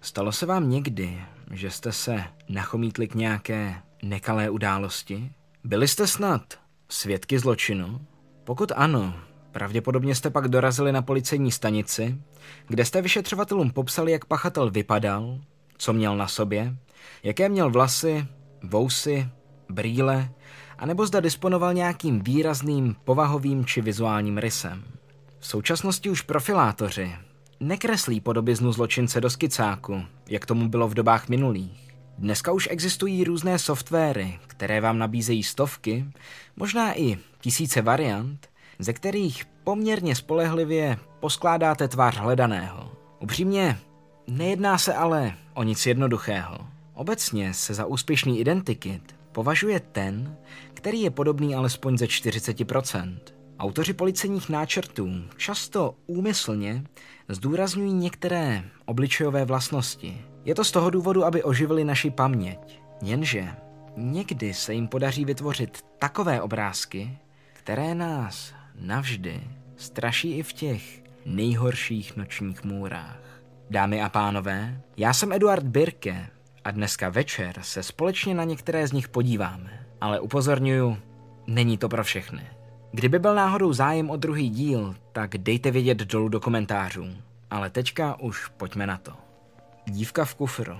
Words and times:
Stalo 0.00 0.32
se 0.32 0.46
vám 0.46 0.70
někdy, 0.70 1.20
že 1.50 1.70
jste 1.70 1.92
se 1.92 2.24
nachomítli 2.48 3.08
k 3.08 3.14
nějaké 3.14 3.74
nekalé 4.02 4.50
události? 4.50 5.32
Byli 5.64 5.88
jste 5.88 6.06
snad 6.06 6.54
svědky 6.88 7.38
zločinu? 7.38 8.00
Pokud 8.44 8.72
ano, 8.76 9.14
pravděpodobně 9.52 10.14
jste 10.14 10.30
pak 10.30 10.48
dorazili 10.48 10.92
na 10.92 11.02
policejní 11.02 11.52
stanici, 11.52 12.18
kde 12.68 12.84
jste 12.84 13.02
vyšetřovatelům 13.02 13.70
popsali, 13.70 14.12
jak 14.12 14.24
pachatel 14.24 14.70
vypadal, 14.70 15.40
co 15.78 15.92
měl 15.92 16.16
na 16.16 16.28
sobě, 16.28 16.76
jaké 17.22 17.48
měl 17.48 17.70
vlasy, 17.70 18.26
vousy, 18.62 19.28
brýle, 19.68 20.30
anebo 20.78 21.06
zda 21.06 21.20
disponoval 21.20 21.74
nějakým 21.74 22.20
výrazným 22.20 22.96
povahovým 23.04 23.64
či 23.64 23.80
vizuálním 23.80 24.38
rysem. 24.38 24.84
V 25.38 25.46
současnosti 25.46 26.10
už 26.10 26.22
profilátoři 26.22 27.16
nekreslí 27.60 28.20
podobiznu 28.20 28.72
zločince 28.72 29.20
do 29.20 29.30
skicáku, 29.30 30.02
jak 30.28 30.46
tomu 30.46 30.68
bylo 30.68 30.88
v 30.88 30.94
dobách 30.94 31.28
minulých. 31.28 31.94
Dneska 32.18 32.52
už 32.52 32.68
existují 32.70 33.24
různé 33.24 33.58
softwary, 33.58 34.38
které 34.46 34.80
vám 34.80 34.98
nabízejí 34.98 35.42
stovky, 35.42 36.04
možná 36.56 36.98
i 36.98 37.18
tisíce 37.40 37.82
variant, 37.82 38.48
ze 38.78 38.92
kterých 38.92 39.44
poměrně 39.64 40.14
spolehlivě 40.14 40.98
poskládáte 41.20 41.88
tvář 41.88 42.16
hledaného. 42.16 42.92
Upřímně, 43.18 43.78
nejedná 44.26 44.78
se 44.78 44.94
ale 44.94 45.34
o 45.54 45.62
nic 45.62 45.86
jednoduchého. 45.86 46.58
Obecně 46.94 47.54
se 47.54 47.74
za 47.74 47.86
úspěšný 47.86 48.40
identikit 48.40 49.16
považuje 49.32 49.80
ten, 49.80 50.36
který 50.74 51.00
je 51.00 51.10
podobný 51.10 51.54
alespoň 51.54 51.98
ze 51.98 52.06
40%. 52.06 53.18
Autoři 53.60 53.92
policejních 53.92 54.48
náčrtů 54.48 55.24
často 55.36 55.94
úmyslně 56.06 56.84
zdůrazňují 57.28 57.92
některé 57.92 58.64
obličejové 58.84 59.44
vlastnosti. 59.44 60.24
Je 60.44 60.54
to 60.54 60.64
z 60.64 60.70
toho 60.70 60.90
důvodu, 60.90 61.24
aby 61.24 61.42
oživili 61.42 61.84
naši 61.84 62.10
paměť. 62.10 62.80
Jenže 63.02 63.48
někdy 63.96 64.54
se 64.54 64.74
jim 64.74 64.88
podaří 64.88 65.24
vytvořit 65.24 65.84
takové 65.98 66.42
obrázky, 66.42 67.18
které 67.52 67.94
nás 67.94 68.54
navždy 68.74 69.40
straší 69.76 70.38
i 70.38 70.42
v 70.42 70.52
těch 70.52 71.02
nejhorších 71.26 72.16
nočních 72.16 72.64
můrách. 72.64 73.20
Dámy 73.70 74.02
a 74.02 74.08
pánové, 74.08 74.80
já 74.96 75.12
jsem 75.12 75.32
Eduard 75.32 75.64
Birke 75.64 76.26
a 76.64 76.70
dneska 76.70 77.08
večer 77.08 77.56
se 77.62 77.82
společně 77.82 78.34
na 78.34 78.44
některé 78.44 78.88
z 78.88 78.92
nich 78.92 79.08
podíváme. 79.08 79.86
Ale 80.00 80.20
upozorňuju, 80.20 80.98
není 81.46 81.78
to 81.78 81.88
pro 81.88 82.04
všechny. 82.04 82.59
Kdyby 82.92 83.18
byl 83.18 83.34
náhodou 83.34 83.72
zájem 83.72 84.10
o 84.10 84.16
druhý 84.16 84.50
díl, 84.50 84.94
tak 85.12 85.38
dejte 85.38 85.70
vědět 85.70 85.98
dolů 85.98 86.28
do 86.28 86.40
komentářů. 86.40 87.06
Ale 87.50 87.70
teďka 87.70 88.20
už 88.20 88.48
pojďme 88.56 88.86
na 88.86 88.98
to. 88.98 89.12
Dívka 89.86 90.24
v 90.24 90.34
kufru. 90.34 90.76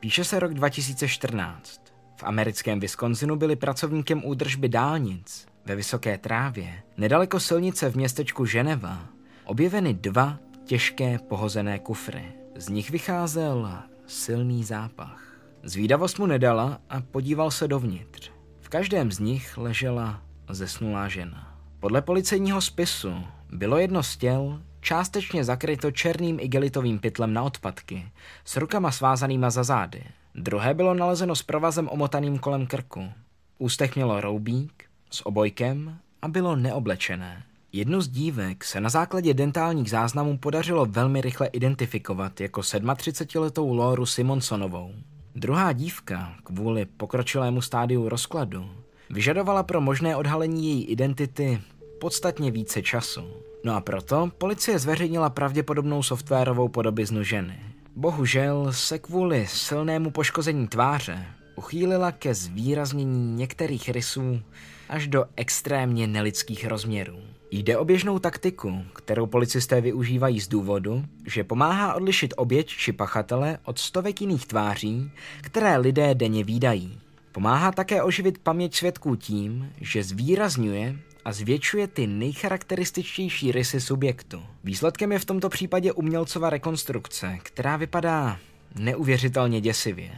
Píše 0.00 0.24
se 0.24 0.40
rok 0.40 0.54
2014. 0.54 1.80
V 2.16 2.24
americkém 2.24 2.80
Wisconsinu 2.80 3.36
byli 3.36 3.56
pracovníkem 3.56 4.24
údržby 4.24 4.68
dálnic 4.68 5.46
ve 5.64 5.76
Vysoké 5.76 6.18
trávě, 6.18 6.82
nedaleko 6.96 7.40
silnice 7.40 7.90
v 7.90 7.96
městečku 7.96 8.46
Ženeva, 8.46 9.06
objeveny 9.44 9.94
dva 9.94 10.38
těžké 10.64 11.18
pohozené 11.18 11.78
kufry. 11.78 12.24
Z 12.56 12.68
nich 12.68 12.90
vycházel 12.90 13.78
silný 14.06 14.64
zápach. 14.64 15.22
Zvídavost 15.62 16.18
mu 16.18 16.26
nedala 16.26 16.80
a 16.90 17.00
podíval 17.00 17.50
se 17.50 17.68
dovnitř. 17.68 18.30
V 18.60 18.68
každém 18.68 19.12
z 19.12 19.18
nich 19.18 19.58
ležela 19.58 20.22
zesnulá 20.54 21.08
žena. 21.08 21.58
Podle 21.80 22.02
policejního 22.02 22.60
spisu 22.60 23.14
bylo 23.52 23.78
jedno 23.78 24.02
z 24.02 24.16
těl 24.16 24.62
částečně 24.80 25.44
zakryto 25.44 25.90
černým 25.90 26.40
igelitovým 26.40 26.98
pytlem 26.98 27.32
na 27.32 27.42
odpadky, 27.42 28.10
s 28.44 28.56
rukama 28.56 28.90
svázanýma 28.90 29.50
za 29.50 29.62
zády. 29.62 30.04
Druhé 30.34 30.74
bylo 30.74 30.94
nalezeno 30.94 31.36
s 31.36 31.42
provazem 31.42 31.88
omotaným 31.88 32.38
kolem 32.38 32.66
krku. 32.66 33.12
Ústech 33.58 33.94
mělo 33.94 34.20
roubík 34.20 34.84
s 35.10 35.26
obojkem 35.26 35.98
a 36.22 36.28
bylo 36.28 36.56
neoblečené. 36.56 37.42
Jednu 37.72 38.00
z 38.00 38.08
dívek 38.08 38.64
se 38.64 38.80
na 38.80 38.88
základě 38.88 39.34
dentálních 39.34 39.90
záznamů 39.90 40.38
podařilo 40.38 40.86
velmi 40.86 41.20
rychle 41.20 41.46
identifikovat 41.46 42.40
jako 42.40 42.60
37-letou 42.60 43.74
Loru 43.74 44.06
Simonsonovou. 44.06 44.94
Druhá 45.34 45.72
dívka, 45.72 46.34
kvůli 46.44 46.84
pokročilému 46.84 47.62
stádiu 47.62 48.08
rozkladu, 48.08 48.70
vyžadovala 49.10 49.62
pro 49.62 49.80
možné 49.80 50.16
odhalení 50.16 50.66
její 50.66 50.84
identity 50.84 51.60
podstatně 52.00 52.50
více 52.50 52.82
času. 52.82 53.22
No 53.64 53.74
a 53.76 53.80
proto 53.80 54.30
policie 54.38 54.78
zveřejnila 54.78 55.30
pravděpodobnou 55.30 56.02
softwarovou 56.02 56.68
podobiznu 56.68 57.22
ženy. 57.22 57.60
Bohužel 57.96 58.72
se 58.72 58.98
kvůli 58.98 59.46
silnému 59.46 60.10
poškození 60.10 60.68
tváře 60.68 61.26
uchýlila 61.56 62.12
ke 62.12 62.34
zvýraznění 62.34 63.34
některých 63.34 63.88
rysů 63.88 64.42
až 64.88 65.06
do 65.06 65.24
extrémně 65.36 66.06
nelidských 66.06 66.66
rozměrů. 66.66 67.18
Jde 67.50 67.78
o 67.78 67.84
běžnou 67.84 68.18
taktiku, 68.18 68.84
kterou 68.92 69.26
policisté 69.26 69.80
využívají 69.80 70.40
z 70.40 70.48
důvodu, 70.48 71.04
že 71.26 71.44
pomáhá 71.44 71.94
odlišit 71.94 72.34
oběť 72.36 72.66
či 72.66 72.92
pachatele 72.92 73.58
od 73.64 73.78
stovek 73.78 74.20
jiných 74.20 74.46
tváří, 74.46 75.10
které 75.40 75.76
lidé 75.76 76.14
denně 76.14 76.44
výdají. 76.44 77.00
Pomáhá 77.32 77.72
také 77.72 78.02
oživit 78.02 78.38
paměť 78.38 78.74
svědků 78.74 79.16
tím, 79.16 79.72
že 79.80 80.04
zvýrazňuje 80.04 80.96
a 81.24 81.32
zvětšuje 81.32 81.86
ty 81.86 82.06
nejcharakterističtější 82.06 83.52
rysy 83.52 83.80
subjektu. 83.80 84.42
Výsledkem 84.64 85.12
je 85.12 85.18
v 85.18 85.24
tomto 85.24 85.48
případě 85.48 85.92
umělcova 85.92 86.50
rekonstrukce, 86.50 87.38
která 87.42 87.76
vypadá 87.76 88.38
neuvěřitelně 88.74 89.60
děsivě. 89.60 90.10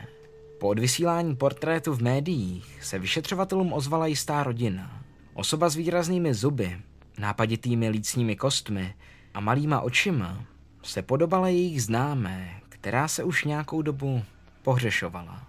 Po 0.58 0.68
odvysílání 0.68 1.36
portrétu 1.36 1.94
v 1.94 2.02
médiích 2.02 2.78
se 2.82 2.98
vyšetřovatelům 2.98 3.72
ozvala 3.72 4.06
jistá 4.06 4.42
rodina. 4.42 5.02
Osoba 5.34 5.68
s 5.68 5.76
výraznými 5.76 6.34
zuby, 6.34 6.80
nápaditými 7.18 7.88
lícními 7.88 8.36
kostmi 8.36 8.94
a 9.34 9.40
malýma 9.40 9.80
očima 9.80 10.44
se 10.82 11.02
podobala 11.02 11.48
jejich 11.48 11.82
známé, 11.82 12.60
která 12.68 13.08
se 13.08 13.24
už 13.24 13.44
nějakou 13.44 13.82
dobu 13.82 14.22
pohřešovala. 14.62 15.46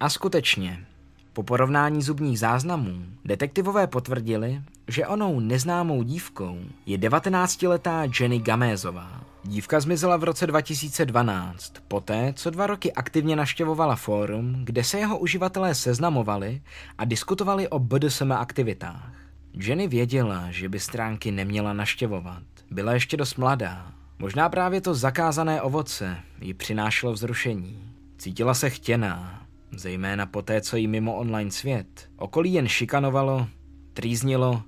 A 0.00 0.10
skutečně, 0.10 0.86
po 1.34 1.42
porovnání 1.42 2.02
zubních 2.02 2.38
záznamů 2.38 3.04
detektivové 3.24 3.86
potvrdili, 3.86 4.62
že 4.88 5.06
onou 5.06 5.40
neznámou 5.40 6.02
dívkou 6.02 6.58
je 6.86 6.98
19-letá 6.98 8.10
Jenny 8.20 8.38
Gamézová. 8.38 9.20
Dívka 9.44 9.80
zmizela 9.80 10.16
v 10.16 10.24
roce 10.24 10.46
2012, 10.46 11.72
poté, 11.88 12.32
co 12.36 12.50
dva 12.50 12.66
roky 12.66 12.92
aktivně 12.92 13.36
naštěvovala 13.36 13.96
fórum, 13.96 14.60
kde 14.64 14.84
se 14.84 14.98
jeho 14.98 15.18
uživatelé 15.18 15.74
seznamovali 15.74 16.62
a 16.98 17.04
diskutovali 17.04 17.68
o 17.68 17.78
BDSM 17.78 18.32
aktivitách. 18.32 19.12
Jenny 19.54 19.88
věděla, 19.88 20.44
že 20.50 20.68
by 20.68 20.80
stránky 20.80 21.30
neměla 21.30 21.72
naštěvovat. 21.72 22.42
Byla 22.70 22.92
ještě 22.92 23.16
dost 23.16 23.36
mladá. 23.36 23.92
Možná 24.18 24.48
právě 24.48 24.80
to 24.80 24.94
zakázané 24.94 25.62
ovoce 25.62 26.16
ji 26.40 26.54
přinášelo 26.54 27.12
vzrušení. 27.12 27.78
Cítila 28.18 28.54
se 28.54 28.70
chtěná, 28.70 29.43
zejména 29.78 30.26
poté, 30.26 30.60
co 30.60 30.76
jí 30.76 30.86
mimo 30.86 31.16
online 31.16 31.50
svět 31.50 32.08
okolí 32.16 32.52
jen 32.52 32.68
šikanovalo, 32.68 33.48
trýznilo 33.92 34.62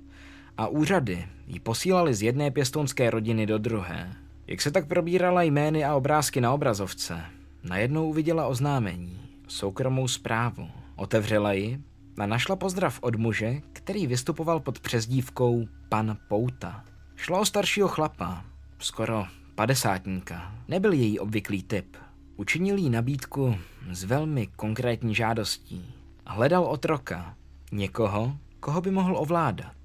a 0.57 0.67
úřady 0.67 1.27
ji 1.47 1.59
posílali 1.59 2.13
z 2.13 2.21
jedné 2.21 2.51
pěstounské 2.51 3.09
rodiny 3.09 3.45
do 3.45 3.57
druhé. 3.57 4.13
Jak 4.47 4.61
se 4.61 4.71
tak 4.71 4.87
probírala 4.87 5.43
jmény 5.43 5.85
a 5.85 5.95
obrázky 5.95 6.41
na 6.41 6.53
obrazovce, 6.53 7.21
najednou 7.63 8.09
uviděla 8.09 8.47
oznámení, 8.47 9.19
soukromou 9.47 10.07
zprávu. 10.07 10.69
Otevřela 10.95 11.53
ji 11.53 11.79
a 12.17 12.25
našla 12.25 12.55
pozdrav 12.55 12.99
od 13.01 13.15
muže, 13.15 13.61
který 13.73 14.07
vystupoval 14.07 14.59
pod 14.59 14.79
přezdívkou 14.79 15.67
Pan 15.89 16.17
Pouta. 16.27 16.83
Šlo 17.15 17.41
o 17.41 17.45
staršího 17.45 17.87
chlapa, 17.87 18.45
skoro 18.79 19.25
padesátníka. 19.55 20.55
Nebyl 20.67 20.93
její 20.93 21.19
obvyklý 21.19 21.63
typ. 21.63 21.97
Učinil 22.37 22.77
jí 22.77 22.89
nabídku 22.89 23.55
s 23.91 24.03
velmi 24.03 24.47
konkrétní 24.47 25.15
žádostí. 25.15 25.85
Hledal 26.25 26.63
otroka, 26.63 27.35
někoho, 27.71 28.37
koho 28.59 28.81
by 28.81 28.91
mohl 28.91 29.17
ovládat. 29.17 29.75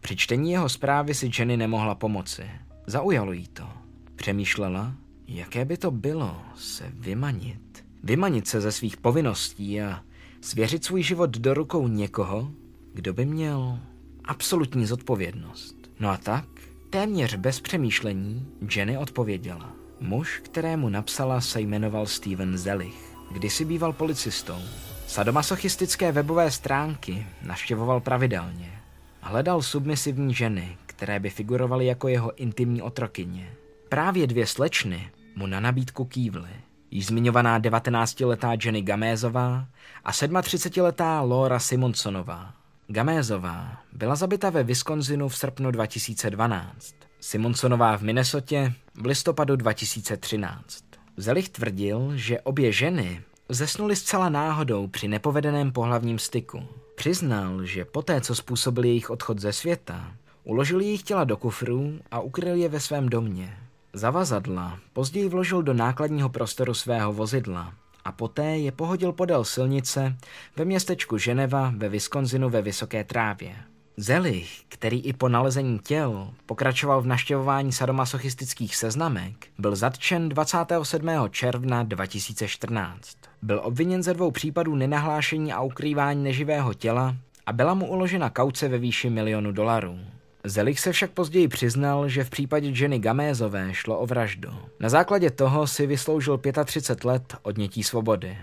Při 0.00 0.16
čtení 0.16 0.52
jeho 0.52 0.68
zprávy 0.68 1.14
si 1.14 1.30
Jenny 1.38 1.56
nemohla 1.56 1.94
pomoci. 1.94 2.42
Zaujalo 2.86 3.32
jí 3.32 3.48
to. 3.48 3.68
Přemýšlela, 4.16 4.94
jaké 5.28 5.64
by 5.64 5.76
to 5.76 5.90
bylo 5.90 6.42
se 6.56 6.92
vymanit. 6.94 7.84
Vymanit 8.02 8.46
se 8.46 8.60
ze 8.60 8.72
svých 8.72 8.96
povinností 8.96 9.80
a 9.80 10.02
svěřit 10.40 10.84
svůj 10.84 11.02
život 11.02 11.30
do 11.30 11.54
rukou 11.54 11.88
někoho, 11.88 12.50
kdo 12.94 13.12
by 13.12 13.24
měl 13.24 13.78
absolutní 14.24 14.86
zodpovědnost. 14.86 15.76
No 16.00 16.10
a 16.10 16.16
tak, 16.16 16.48
téměř 16.90 17.34
bez 17.34 17.60
přemýšlení, 17.60 18.46
Jenny 18.76 18.98
odpověděla. 18.98 19.83
Muž, 20.00 20.40
kterému 20.44 20.88
napsala, 20.88 21.40
se 21.40 21.60
jmenoval 21.60 22.06
Steven 22.06 22.58
Zelich. 22.58 23.16
Kdysi 23.32 23.64
býval 23.64 23.92
policistou. 23.92 24.58
Sadomasochistické 25.06 26.12
webové 26.12 26.50
stránky 26.50 27.26
naštěvoval 27.42 28.00
pravidelně. 28.00 28.72
Hledal 29.20 29.62
submisivní 29.62 30.34
ženy, 30.34 30.76
které 30.86 31.20
by 31.20 31.30
figurovaly 31.30 31.86
jako 31.86 32.08
jeho 32.08 32.34
intimní 32.34 32.82
otrokyně. 32.82 33.52
Právě 33.88 34.26
dvě 34.26 34.46
slečny 34.46 35.10
mu 35.36 35.46
na 35.46 35.60
nabídku 35.60 36.04
kývly. 36.04 36.50
Již 36.90 37.06
zmiňovaná 37.06 37.60
19-letá 37.60 38.56
Jenny 38.64 38.82
Gamézová 38.82 39.66
a 40.04 40.12
37-letá 40.12 41.20
Laura 41.20 41.58
Simonsonová. 41.58 42.54
Gamézová 42.86 43.76
byla 43.92 44.14
zabita 44.14 44.50
ve 44.50 44.62
Wisconsinu 44.62 45.28
v 45.28 45.36
srpnu 45.36 45.70
2012, 45.70 46.94
Simonsonová 47.24 47.96
v 47.96 48.02
Minnesotě 48.02 48.72
v 48.94 49.06
listopadu 49.06 49.56
2013. 49.56 50.84
Zelich 51.16 51.48
tvrdil, 51.48 52.12
že 52.14 52.40
obě 52.40 52.72
ženy 52.72 53.22
zesnuly 53.48 53.96
zcela 53.96 54.28
náhodou 54.28 54.86
při 54.86 55.08
nepovedeném 55.08 55.72
pohlavním 55.72 56.18
styku. 56.18 56.62
Přiznal, 56.94 57.64
že 57.64 57.84
poté, 57.84 58.20
co 58.20 58.34
způsobil 58.34 58.84
jejich 58.84 59.10
odchod 59.10 59.38
ze 59.38 59.52
světa, 59.52 60.12
uložil 60.44 60.80
jejich 60.80 61.02
těla 61.02 61.24
do 61.24 61.36
kufrů 61.36 61.98
a 62.10 62.20
ukryl 62.20 62.54
je 62.54 62.68
ve 62.68 62.80
svém 62.80 63.08
domě. 63.08 63.58
Zavazadla 63.92 64.78
později 64.92 65.28
vložil 65.28 65.62
do 65.62 65.74
nákladního 65.74 66.28
prostoru 66.28 66.74
svého 66.74 67.12
vozidla 67.12 67.74
a 68.04 68.12
poté 68.12 68.58
je 68.58 68.72
pohodil 68.72 69.12
podél 69.12 69.44
silnice 69.44 70.16
ve 70.56 70.64
městečku 70.64 71.18
Ženeva 71.18 71.72
ve 71.76 71.88
Wisconsinu 71.88 72.50
ve 72.50 72.62
Vysoké 72.62 73.04
trávě. 73.04 73.56
Zelich, 73.96 74.62
který 74.68 75.00
i 75.00 75.12
po 75.12 75.28
nalezení 75.28 75.78
těl 75.78 76.30
pokračoval 76.46 77.02
v 77.02 77.06
naštěvování 77.06 77.72
sadomasochistických 77.72 78.76
seznamek, 78.76 79.46
byl 79.58 79.76
zatčen 79.76 80.28
27. 80.28 81.08
června 81.30 81.82
2014. 81.82 83.16
Byl 83.42 83.60
obviněn 83.64 84.02
ze 84.02 84.14
dvou 84.14 84.30
případů 84.30 84.74
nenahlášení 84.74 85.52
a 85.52 85.60
ukrývání 85.60 86.24
neživého 86.24 86.74
těla 86.74 87.16
a 87.46 87.52
byla 87.52 87.74
mu 87.74 87.86
uložena 87.86 88.30
kauce 88.30 88.68
ve 88.68 88.78
výši 88.78 89.10
milionu 89.10 89.52
dolarů. 89.52 89.98
Zelich 90.44 90.80
se 90.80 90.92
však 90.92 91.10
později 91.10 91.48
přiznal, 91.48 92.08
že 92.08 92.24
v 92.24 92.30
případě 92.30 92.68
Jenny 92.68 92.98
Gamézové 92.98 93.74
šlo 93.74 93.98
o 93.98 94.06
vraždu. 94.06 94.50
Na 94.80 94.88
základě 94.88 95.30
toho 95.30 95.66
si 95.66 95.86
vysloužil 95.86 96.40
35 96.64 97.04
let 97.04 97.36
odnětí 97.42 97.82
svobody. 97.82 98.38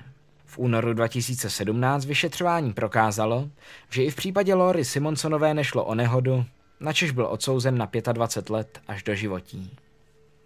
V 0.52 0.58
únoru 0.58 0.94
2017 0.94 2.06
vyšetřování 2.06 2.74
prokázalo, 2.74 3.50
že 3.90 4.04
i 4.04 4.10
v 4.10 4.16
případě 4.16 4.54
Lory 4.54 4.86
Simonsonové 4.86 5.54
nešlo 5.54 5.86
o 5.86 5.96
nehodu, 5.96 6.46
načež 6.80 7.12
byl 7.12 7.26
odsouzen 7.26 7.78
na 7.78 7.90
25 8.14 8.50
let 8.50 8.82
až 8.88 9.04
do 9.04 9.16
životí. 9.16 9.78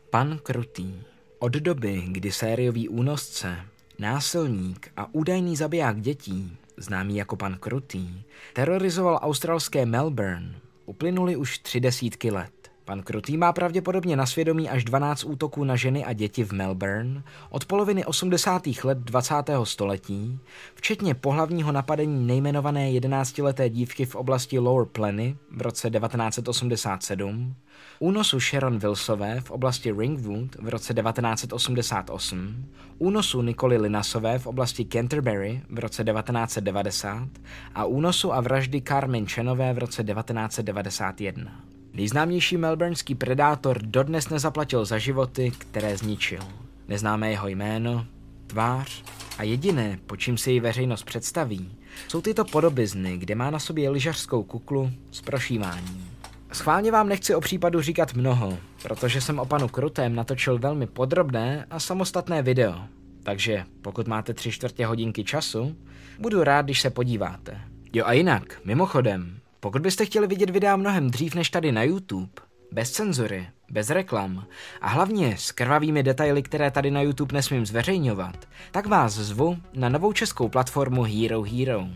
Pan 0.09 0.39
Krutý. 0.43 0.93
Od 1.39 1.51
doby, 1.51 2.03
kdy 2.07 2.31
sériový 2.31 2.89
únosce, 2.89 3.57
násilník 3.99 4.91
a 4.97 5.07
údajný 5.11 5.55
zabiják 5.55 6.01
dětí, 6.01 6.57
známý 6.77 7.17
jako 7.17 7.35
pan 7.35 7.57
Krutý, 7.57 8.23
terorizoval 8.53 9.19
australské 9.21 9.85
Melbourne, 9.85 10.55
uplynuly 10.85 11.35
už 11.35 11.59
tři 11.59 11.79
desítky 11.79 12.31
let. 12.31 12.54
Pan 12.85 13.03
Krutý 13.03 13.37
má 13.37 13.53
pravděpodobně 13.53 14.15
na 14.15 14.25
svědomí 14.25 14.69
až 14.69 14.83
12 14.83 15.23
útoků 15.23 15.63
na 15.63 15.75
ženy 15.75 16.05
a 16.05 16.13
děti 16.13 16.43
v 16.43 16.51
Melbourne 16.51 17.23
od 17.49 17.65
poloviny 17.65 18.05
80. 18.05 18.67
let 18.83 18.97
20. 18.97 19.35
století, 19.63 20.39
včetně 20.75 21.15
pohlavního 21.15 21.71
napadení 21.71 22.27
nejmenované 22.27 22.89
11-leté 22.89 23.69
dívky 23.69 24.05
v 24.05 24.15
oblasti 24.15 24.59
Lower 24.59 24.85
Pleny 24.85 25.35
v 25.51 25.61
roce 25.61 25.89
1987, 25.89 27.55
únosu 27.99 28.39
Sharon 28.39 28.79
Wilsové 28.79 29.41
v 29.41 29.51
oblasti 29.51 29.91
Ringwood 29.91 30.55
v 30.55 30.69
roce 30.69 30.93
1988, 30.93 32.65
únosu 32.97 33.41
Nikoli 33.41 33.77
Linasové 33.77 34.39
v 34.39 34.47
oblasti 34.47 34.85
Canterbury 34.85 35.61
v 35.69 35.79
roce 35.79 36.03
1990 36.03 37.27
a 37.75 37.85
únosu 37.85 38.33
a 38.33 38.41
vraždy 38.41 38.81
Carmen 38.81 39.25
Chenové 39.25 39.73
v 39.73 39.77
roce 39.77 40.03
1991. 40.03 41.74
Nejznámější 41.95 42.57
melbourneský 42.57 43.15
predátor 43.15 43.81
dodnes 43.81 44.29
nezaplatil 44.29 44.85
za 44.85 44.97
životy, 44.97 45.51
které 45.57 45.97
zničil. 45.97 46.39
Neznáme 46.87 47.31
jeho 47.31 47.47
jméno, 47.47 48.05
tvář 48.47 49.03
a 49.37 49.43
jediné, 49.43 49.99
po 50.05 50.17
čím 50.17 50.37
si 50.37 50.51
ji 50.51 50.59
veřejnost 50.59 51.03
představí, 51.03 51.71
jsou 52.07 52.21
tyto 52.21 52.45
podobizny, 52.45 53.17
kde 53.17 53.35
má 53.35 53.49
na 53.49 53.59
sobě 53.59 53.89
lyžařskou 53.89 54.43
kuklu 54.43 54.91
s 55.11 55.21
prošíváním. 55.21 56.11
Schválně 56.51 56.91
vám 56.91 57.09
nechci 57.09 57.35
o 57.35 57.41
případu 57.41 57.81
říkat 57.81 58.13
mnoho, 58.13 58.57
protože 58.83 59.21
jsem 59.21 59.39
o 59.39 59.45
panu 59.45 59.67
Krutém 59.67 60.15
natočil 60.15 60.59
velmi 60.59 60.87
podrobné 60.87 61.65
a 61.69 61.79
samostatné 61.79 62.41
video. 62.41 62.75
Takže 63.23 63.63
pokud 63.81 64.07
máte 64.07 64.33
tři 64.33 64.51
čtvrtě 64.51 64.85
hodinky 64.85 65.23
času, 65.23 65.75
budu 66.19 66.43
rád, 66.43 66.65
když 66.65 66.81
se 66.81 66.89
podíváte. 66.89 67.61
Jo 67.93 68.05
a 68.05 68.13
jinak, 68.13 68.61
mimochodem, 68.65 69.39
pokud 69.65 69.81
byste 69.81 70.05
chtěli 70.05 70.27
vidět 70.27 70.49
videa 70.49 70.75
mnohem 70.75 71.09
dřív 71.09 71.35
než 71.35 71.49
tady 71.49 71.71
na 71.71 71.83
YouTube, 71.83 72.31
bez 72.71 72.91
cenzury, 72.91 73.47
bez 73.71 73.89
reklam 73.89 74.45
a 74.81 74.87
hlavně 74.89 75.37
s 75.37 75.51
krvavými 75.51 76.03
detaily, 76.03 76.43
které 76.43 76.71
tady 76.71 76.91
na 76.91 77.01
YouTube 77.01 77.33
nesmím 77.33 77.65
zveřejňovat, 77.65 78.35
tak 78.71 78.87
vás 78.87 79.13
zvu 79.13 79.57
na 79.73 79.89
novou 79.89 80.13
českou 80.13 80.49
platformu 80.49 81.03
Hero 81.03 81.41
Hero. 81.43 81.87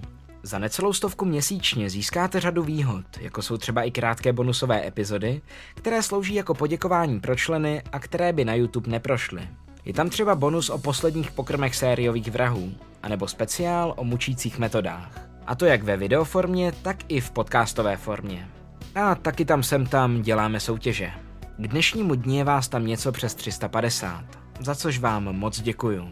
Za 0.43 0.59
necelou 0.59 0.93
stovku 0.93 1.25
měsíčně 1.25 1.89
získáte 1.89 2.39
řadu 2.39 2.63
výhod, 2.63 3.05
jako 3.19 3.41
jsou 3.41 3.57
třeba 3.57 3.83
i 3.83 3.91
krátké 3.91 4.33
bonusové 4.33 4.87
epizody, 4.87 5.41
které 5.75 6.03
slouží 6.03 6.33
jako 6.33 6.53
poděkování 6.53 7.19
pro 7.19 7.35
členy 7.35 7.83
a 7.91 7.99
které 7.99 8.33
by 8.33 8.45
na 8.45 8.53
YouTube 8.53 8.91
neprošly. 8.91 9.49
Je 9.85 9.93
tam 9.93 10.09
třeba 10.09 10.35
bonus 10.35 10.69
o 10.69 10.77
posledních 10.77 11.31
pokrmech 11.31 11.75
sériových 11.75 12.31
vrahů, 12.31 12.71
anebo 13.03 13.27
speciál 13.27 13.93
o 13.97 14.03
mučících 14.03 14.59
metodách. 14.59 15.28
A 15.49 15.55
to 15.55 15.65
jak 15.65 15.83
ve 15.83 15.97
videoformě, 15.97 16.71
tak 16.71 16.97
i 17.07 17.21
v 17.21 17.31
podcastové 17.31 17.97
formě. 17.97 18.49
A 18.95 19.15
taky 19.15 19.45
tam 19.45 19.63
sem 19.63 19.85
tam 19.85 20.21
děláme 20.21 20.59
soutěže. 20.59 21.11
K 21.57 21.67
dnešnímu 21.67 22.15
dní 22.15 22.37
je 22.37 22.43
vás 22.43 22.67
tam 22.67 22.85
něco 22.85 23.11
přes 23.11 23.35
350, 23.35 24.23
za 24.59 24.75
což 24.75 24.99
vám 24.99 25.23
moc 25.23 25.61
děkuju. 25.61 26.09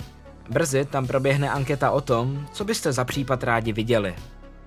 Brzy 0.49 0.85
tam 0.85 1.07
proběhne 1.07 1.49
anketa 1.49 1.91
o 1.91 2.01
tom, 2.01 2.47
co 2.53 2.65
byste 2.65 2.91
za 2.91 3.05
případ 3.05 3.43
rádi 3.43 3.73
viděli. 3.73 4.15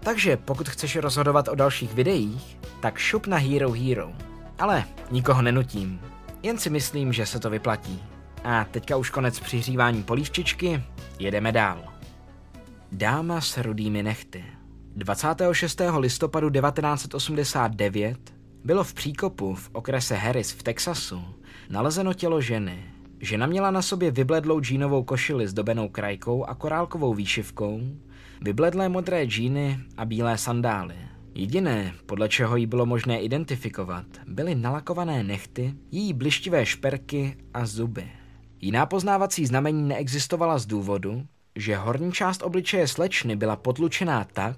Takže 0.01 0.37
pokud 0.37 0.69
chceš 0.69 0.97
rozhodovat 0.97 1.49
o 1.49 1.55
dalších 1.55 1.95
videích, 1.95 2.59
tak 2.81 2.99
šup 2.99 3.27
na 3.27 3.37
Hero 3.37 3.73
Hero. 3.73 4.13
Ale 4.59 4.85
nikoho 5.11 5.43
nenutím, 5.43 6.01
jen 6.43 6.59
si 6.59 6.71
myslím, 6.71 7.13
že 7.13 7.27
se 7.27 7.41
to 7.41 7.51
vyplatí. 7.51 8.03
A 8.45 8.65
teďka 8.65 8.97
už 8.97 9.11
konec 9.11 9.41
přihřívání 9.41 10.03
polívčičky, 10.03 10.83
jedeme 11.19 11.53
dál. 11.53 11.79
Dáma 12.93 13.41
s 13.41 13.59
rudými 13.59 14.03
nechty. 14.03 14.60
26. 14.97 15.81
listopadu 15.99 16.51
1989 16.51 18.35
bylo 18.65 18.85
v 18.85 18.95
příkopu 18.95 19.55
v 19.55 19.71
okrese 19.73 20.15
Harris 20.15 20.51
v 20.51 20.63
Texasu 20.63 21.21
nalezeno 21.71 22.15
tělo 22.15 22.41
ženy. 22.41 22.85
Žena 23.21 23.47
měla 23.47 23.71
na 23.71 23.83
sobě 23.83 24.11
vybledlou 24.11 24.61
džínovou 24.61 25.03
košili 25.03 25.49
s 25.49 25.53
dobenou 25.53 25.89
krajkou 25.89 26.45
a 26.45 26.55
korálkovou 26.55 27.15
výšivkou, 27.15 27.81
vybledlé 28.41 28.89
modré 28.89 29.25
džíny 29.25 29.79
a 29.97 30.05
bílé 30.05 30.39
sandály. 30.39 30.97
Jediné, 31.35 31.95
podle 32.07 32.29
čeho 32.29 32.57
jí 32.57 32.67
bylo 32.67 32.87
možné 32.87 33.21
identifikovat, 33.21 34.07
byly 34.27 34.55
nalakované 34.55 35.25
nechty, 35.25 35.75
její 35.91 36.13
blištivé 36.13 36.67
šperky 36.67 37.37
a 37.55 37.67
zuby. 37.67 38.11
Jiná 38.61 38.87
poznávací 38.87 39.47
znamení 39.47 39.89
neexistovala 39.89 40.59
z 40.59 40.67
důvodu, 40.67 41.27
že 41.57 41.77
horní 41.77 42.13
část 42.13 42.43
obličeje 42.43 42.89
slečny 42.89 43.37
byla 43.37 43.57
potlučená 43.57 44.27
tak, 44.33 44.57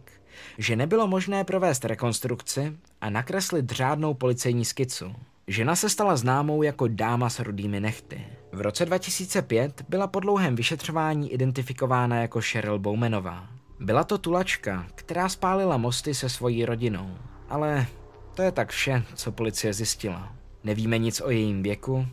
že 0.58 0.76
nebylo 0.76 1.06
možné 1.06 1.44
provést 1.44 1.84
rekonstrukci 1.84 2.76
a 3.00 3.10
nakreslit 3.10 3.70
řádnou 3.70 4.14
policejní 4.14 4.64
skicu. 4.64 5.14
Žena 5.46 5.76
se 5.76 5.88
stala 5.88 6.16
známou 6.16 6.62
jako 6.62 6.88
dáma 6.88 7.30
s 7.30 7.40
rudými 7.40 7.80
nechty. 7.80 8.26
V 8.52 8.60
roce 8.60 8.86
2005 8.86 9.82
byla 9.88 10.06
po 10.06 10.20
dlouhém 10.20 10.56
vyšetřování 10.56 11.32
identifikována 11.32 12.16
jako 12.16 12.40
Cheryl 12.40 12.78
Bowmanová. 12.78 13.48
Byla 13.80 14.04
to 14.04 14.18
tulačka, 14.18 14.86
která 14.94 15.28
spálila 15.28 15.76
mosty 15.76 16.14
se 16.14 16.28
svojí 16.28 16.64
rodinou. 16.64 17.16
Ale 17.48 17.86
to 18.34 18.42
je 18.42 18.52
tak 18.52 18.70
vše, 18.70 19.02
co 19.14 19.32
policie 19.32 19.74
zjistila. 19.74 20.32
Nevíme 20.64 20.98
nic 20.98 21.20
o 21.20 21.30
jejím 21.30 21.62
věku, 21.62 22.06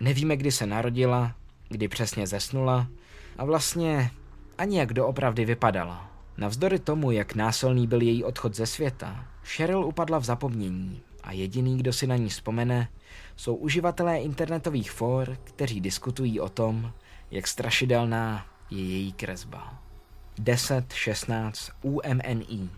nevíme, 0.00 0.36
kdy 0.36 0.52
se 0.52 0.66
narodila, 0.66 1.32
kdy 1.68 1.88
přesně 1.88 2.26
zesnula 2.26 2.86
a 3.38 3.44
vlastně 3.44 4.10
ani 4.58 4.78
jak 4.78 4.92
doopravdy 4.92 5.44
vypadala. 5.44 6.13
Navzdory 6.36 6.78
tomu, 6.78 7.10
jak 7.10 7.34
násilný 7.34 7.86
byl 7.86 8.02
její 8.02 8.24
odchod 8.24 8.54
ze 8.56 8.66
světa, 8.66 9.24
Cheryl 9.44 9.84
upadla 9.84 10.18
v 10.18 10.24
zapomnění 10.24 11.02
a 11.22 11.32
jediný, 11.32 11.78
kdo 11.78 11.92
si 11.92 12.06
na 12.06 12.16
ní 12.16 12.28
vzpomene, 12.28 12.88
jsou 13.36 13.54
uživatelé 13.54 14.18
internetových 14.18 14.90
for, 14.90 15.36
kteří 15.44 15.80
diskutují 15.80 16.40
o 16.40 16.48
tom, 16.48 16.92
jak 17.30 17.46
strašidelná 17.46 18.46
je 18.70 18.82
její 18.82 19.12
kresba. 19.12 19.82
10.16 20.38 21.72
UMNI 21.82 22.68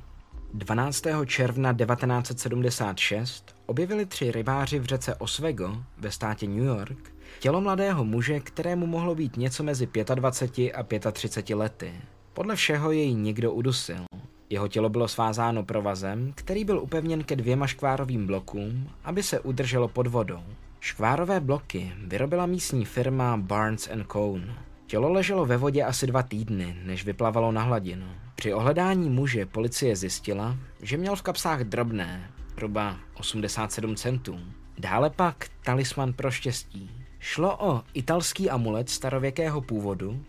12. 0.55 1.05
června 1.27 1.73
1976 1.73 3.57
objevili 3.67 4.07
tři 4.07 4.33
rybáři 4.33 4.79
v 4.79 4.85
řece 4.85 5.15
Oswego 5.15 5.83
ve 5.99 6.11
státě 6.11 6.47
New 6.47 6.65
York 6.65 7.13
tělo 7.41 7.61
mladého 7.61 8.05
muže, 8.05 8.41
kterému 8.41 8.87
mohlo 8.87 9.15
být 9.15 9.37
něco 9.37 9.63
mezi 9.63 9.89
25 10.15 11.07
a 11.07 11.11
35 11.13 11.55
lety. 11.55 11.93
Podle 12.37 12.57
všeho 12.57 12.93
jej 12.93 13.15
někdo 13.15 13.53
udusil. 13.53 14.05
Jeho 14.51 14.69
tělo 14.69 14.89
bylo 14.89 15.09
svázáno 15.09 15.65
provazem, 15.65 16.33
který 16.35 16.65
byl 16.65 16.79
upevněn 16.79 17.25
ke 17.25 17.37
dvěma 17.37 17.67
škvárovým 17.67 18.27
blokům, 18.27 18.91
aby 19.05 19.23
se 19.23 19.41
udrželo 19.41 19.89
pod 19.89 20.07
vodou. 20.07 20.43
Škvárové 20.81 21.41
bloky 21.41 21.93
vyrobila 22.07 22.47
místní 22.47 22.85
firma 22.85 23.37
Barnes 23.37 23.89
Cohn. 24.13 24.55
Tělo 24.87 25.13
leželo 25.13 25.47
ve 25.47 25.57
vodě 25.57 25.85
asi 25.85 26.07
dva 26.07 26.23
týdny, 26.23 26.77
než 26.85 27.05
vyplavalo 27.05 27.53
na 27.53 27.63
hladinu. 27.63 28.07
Při 28.35 28.55
ohledání 28.55 29.11
muže 29.11 29.47
policie 29.47 29.97
zjistila, 29.97 30.57
že 30.83 30.97
měl 30.97 31.17
v 31.17 31.23
kapsách 31.23 31.61
drobné, 31.61 32.31
zhruba 32.53 32.97
87 33.15 33.97
centů. 33.97 34.39
Dále 34.79 35.11
pak 35.11 35.49
talisman 35.65 36.13
pro 36.13 36.31
štěstí. 36.31 36.91
Šlo 37.19 37.57
o 37.59 37.83
italský 37.95 38.51
amulet 38.51 38.91
starověkého 38.91 39.61
původu, 39.61 40.25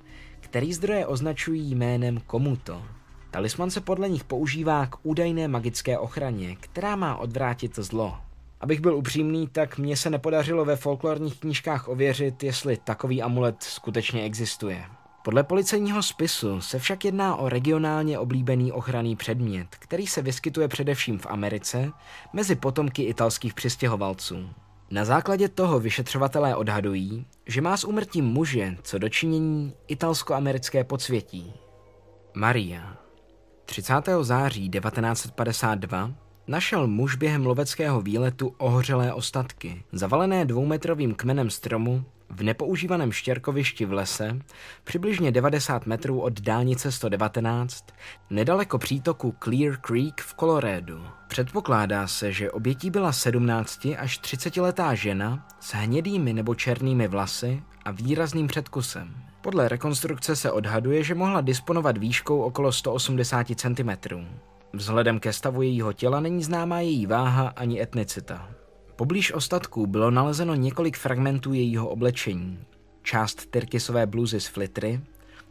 který 0.57 0.73
zdroje 0.73 1.05
označují 1.05 1.75
jménem 1.75 2.19
Komuto. 2.19 2.83
Talisman 3.31 3.69
se 3.69 3.81
podle 3.81 4.09
nich 4.09 4.23
používá 4.23 4.85
k 4.85 4.97
údajné 5.03 5.47
magické 5.47 5.97
ochraně, 5.97 6.55
která 6.59 6.95
má 6.95 7.15
odvrátit 7.15 7.75
zlo. 7.75 8.17
Abych 8.61 8.79
byl 8.79 8.95
upřímný, 8.95 9.47
tak 9.47 9.77
mně 9.77 9.97
se 9.97 10.09
nepodařilo 10.09 10.65
ve 10.65 10.75
folklorních 10.75 11.39
knížkách 11.39 11.87
ověřit, 11.87 12.43
jestli 12.43 12.77
takový 12.77 13.21
amulet 13.21 13.63
skutečně 13.63 14.23
existuje. 14.23 14.83
Podle 15.23 15.43
policejního 15.43 16.03
spisu 16.03 16.61
se 16.61 16.79
však 16.79 17.05
jedná 17.05 17.35
o 17.35 17.49
regionálně 17.49 18.19
oblíbený 18.19 18.71
ochranný 18.71 19.15
předmět, 19.15 19.67
který 19.69 20.07
se 20.07 20.21
vyskytuje 20.21 20.67
především 20.67 21.19
v 21.19 21.25
Americe 21.25 21.91
mezi 22.33 22.55
potomky 22.55 23.03
italských 23.03 23.53
přistěhovalců. 23.53 24.49
Na 24.91 25.05
základě 25.05 25.49
toho 25.49 25.79
vyšetřovatelé 25.79 26.55
odhadují, 26.55 27.25
že 27.45 27.61
má 27.61 27.77
s 27.77 27.83
úmrtím 27.83 28.25
muže 28.25 28.77
co 28.83 28.97
dočinění 28.97 29.73
italsko-americké 29.87 30.83
podsvětí. 30.83 31.53
Maria. 32.33 32.97
30. 33.65 33.93
září 34.21 34.69
1952 34.69 36.11
našel 36.47 36.87
muž 36.87 37.15
během 37.15 37.45
loveckého 37.45 38.01
výletu 38.01 38.55
ohořelé 38.57 39.13
ostatky, 39.13 39.83
zavalené 39.91 40.45
dvoumetrovým 40.45 41.15
kmenem 41.15 41.49
stromu 41.49 42.05
v 42.29 42.43
nepoužívaném 42.43 43.11
štěrkovišti 43.11 43.85
v 43.85 43.93
lese, 43.93 44.39
přibližně 44.83 45.31
90 45.31 45.85
metrů 45.85 46.21
od 46.21 46.41
dálnice 46.41 46.91
119, 46.91 47.85
nedaleko 48.29 48.77
přítoku 48.77 49.35
Clear 49.43 49.77
Creek 49.77 50.21
v 50.21 50.35
Coloradu. 50.39 51.03
Předpokládá 51.27 52.07
se, 52.07 52.31
že 52.31 52.51
obětí 52.51 52.89
byla 52.89 53.11
17 53.11 53.87
až 53.97 54.17
30 54.17 54.57
letá 54.57 54.95
žena 54.95 55.47
s 55.59 55.73
hnědými 55.73 56.33
nebo 56.33 56.55
černými 56.55 57.07
vlasy 57.07 57.63
a 57.85 57.91
výrazným 57.91 58.47
předkusem. 58.47 59.15
Podle 59.41 59.69
rekonstrukce 59.69 60.35
se 60.35 60.51
odhaduje, 60.51 61.03
že 61.03 61.15
mohla 61.15 61.41
disponovat 61.41 61.97
výškou 61.97 62.41
okolo 62.41 62.71
180 62.71 63.47
cm. 63.55 63.91
Vzhledem 64.73 65.19
ke 65.19 65.33
stavu 65.33 65.61
jejího 65.61 65.93
těla 65.93 66.19
není 66.19 66.43
známá 66.43 66.79
její 66.79 67.05
váha 67.05 67.47
ani 67.55 67.81
etnicita. 67.81 68.49
Poblíž 68.97 69.33
ostatků 69.33 69.87
bylo 69.87 70.11
nalezeno 70.11 70.55
několik 70.55 70.97
fragmentů 70.97 71.53
jejího 71.53 71.89
oblečení. 71.89 72.59
Část 73.03 73.51
tyrkysové 73.51 74.05
bluzy 74.05 74.41
z 74.41 74.47
flitry, 74.47 75.01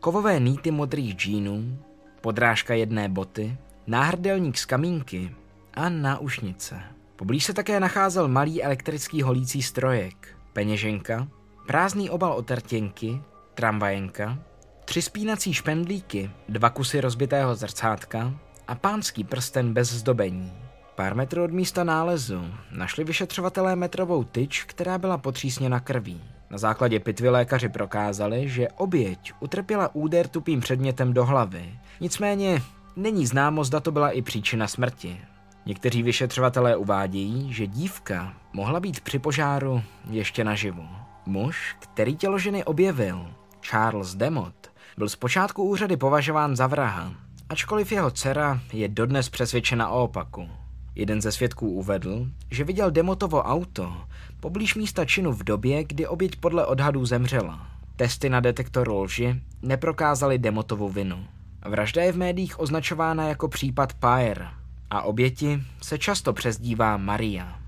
kovové 0.01 0.41
nýty 0.41 0.71
modrých 0.71 1.15
džínů, 1.15 1.79
podrážka 2.21 2.75
jedné 2.75 3.09
boty, 3.09 3.57
náhrdelník 3.87 4.59
z 4.59 4.65
kamínky 4.65 5.35
a 5.75 5.89
náušnice. 5.89 6.81
Poblíž 7.17 7.45
se 7.45 7.53
také 7.53 7.81
nacházel 7.81 8.29
malý 8.29 8.63
elektrický 8.63 9.23
holící 9.23 9.63
strojek, 9.63 10.29
peněženka, 10.53 11.29
prázdný 11.67 12.11
obal 12.11 12.33
od 12.33 12.51
rtěnky, 12.51 13.21
tramvajenka, 13.55 14.39
tři 14.85 15.03
spínací 15.03 15.55
špendlíky, 15.55 16.31
dva 16.49 16.71
kusy 16.71 17.01
rozbitého 17.01 17.55
zrcátka 17.55 18.35
a 18.69 18.75
pánský 18.75 19.25
prsten 19.25 19.73
bez 19.73 19.93
zdobení. 19.93 20.66
Pár 20.97 21.15
metrů 21.15 21.45
od 21.45 21.51
místa 21.51 21.85
nálezu 21.85 22.45
našli 22.71 23.05
vyšetřovatelé 23.05 23.77
metrovou 23.77 24.25
tyč, 24.25 24.65
která 24.65 24.99
byla 24.99 25.19
potřísněna 25.19 25.81
krví. 25.81 26.21
Na 26.51 26.59
základě 26.59 27.01
pitvy 27.01 27.29
lékaři 27.29 27.69
prokázali, 27.69 28.49
že 28.49 28.69
oběť 28.69 29.33
utrpěla 29.41 29.95
úder 29.95 30.29
tupým 30.29 30.61
předmětem 30.61 31.13
do 31.13 31.25
hlavy. 31.25 31.79
Nicméně 32.01 32.63
není 32.97 33.27
známo, 33.27 33.65
zda 33.65 33.81
to 33.81 33.93
byla 33.93 34.11
i 34.11 34.23
příčina 34.23 34.69
smrti. 34.69 35.21
Někteří 35.67 36.03
vyšetřovatelé 36.03 36.77
uvádějí, 36.77 37.53
že 37.53 37.67
dívka 37.67 38.33
mohla 38.53 38.81
být 38.81 39.01
při 39.01 39.19
požáru 39.19 39.83
ještě 40.11 40.45
naživu. 40.45 40.89
Muž, 41.27 41.77
který 41.79 42.17
tělo 42.17 42.39
ženy 42.39 42.65
objevil, 42.65 43.27
Charles 43.61 44.15
Demot, 44.15 44.71
byl 44.99 45.09
zpočátku 45.09 45.63
úřady 45.63 45.97
považován 45.97 46.57
za 46.57 46.67
vraha, 46.67 47.13
ačkoliv 47.49 47.93
jeho 47.93 48.11
dcera 48.11 48.61
je 48.73 48.89
dodnes 48.89 49.29
přesvědčena 49.29 49.89
o 49.89 50.05
opaku. 50.05 50.49
Jeden 50.97 51.21
ze 51.23 51.33
svědků 51.33 51.71
uvedl, 51.71 52.27
že 52.51 52.65
viděl 52.65 52.91
Demotovo 52.91 53.43
auto 53.43 53.97
poblíž 54.41 54.75
místa 54.75 55.05
činu 55.05 55.33
v 55.33 55.45
době, 55.45 55.85
kdy 55.85 56.07
oběť 56.07 56.37
podle 56.37 56.67
odhadů 56.67 57.07
zemřela. 57.07 57.67
Testy 57.97 58.29
na 58.29 58.41
detektor 58.41 58.91
lži 58.91 59.41
neprokázaly 59.63 60.39
Demotovu 60.39 60.89
vinu. 60.89 61.25
Vražda 61.69 62.03
je 62.03 62.13
v 62.13 62.17
médiích 62.17 62.61
označována 62.61 63.29
jako 63.29 63.49
případ 63.49 63.93
Pyre 63.93 64.49
a 64.91 65.03
oběti 65.03 65.63
se 65.83 65.99
často 65.99 66.33
přezdívá 66.33 66.97
Maria. 66.97 67.59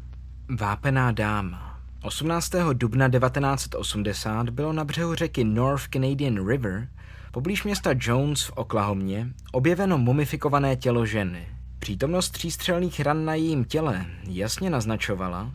Vápená 0.61 1.13
dáma 1.13 1.81
18. 2.03 2.51
dubna 2.73 3.09
1980 3.09 4.51
bylo 4.51 4.73
na 4.73 4.85
břehu 4.85 5.15
řeky 5.15 5.45
North 5.45 5.89
Canadian 5.93 6.49
River 6.49 6.89
poblíž 7.33 7.65
města 7.65 7.91
Jones 8.01 8.43
v 8.43 8.53
Oklahomě 8.53 9.29
objeveno 9.53 9.99
mumifikované 9.99 10.77
tělo 10.77 11.07
ženy– 11.07 11.49
Přítomnost 11.79 12.31
třístřelných 12.31 13.01
ran 13.01 13.25
na 13.25 13.35
jejím 13.35 13.65
těle 13.65 14.07
jasně 14.29 14.71
naznačovala, 14.71 15.51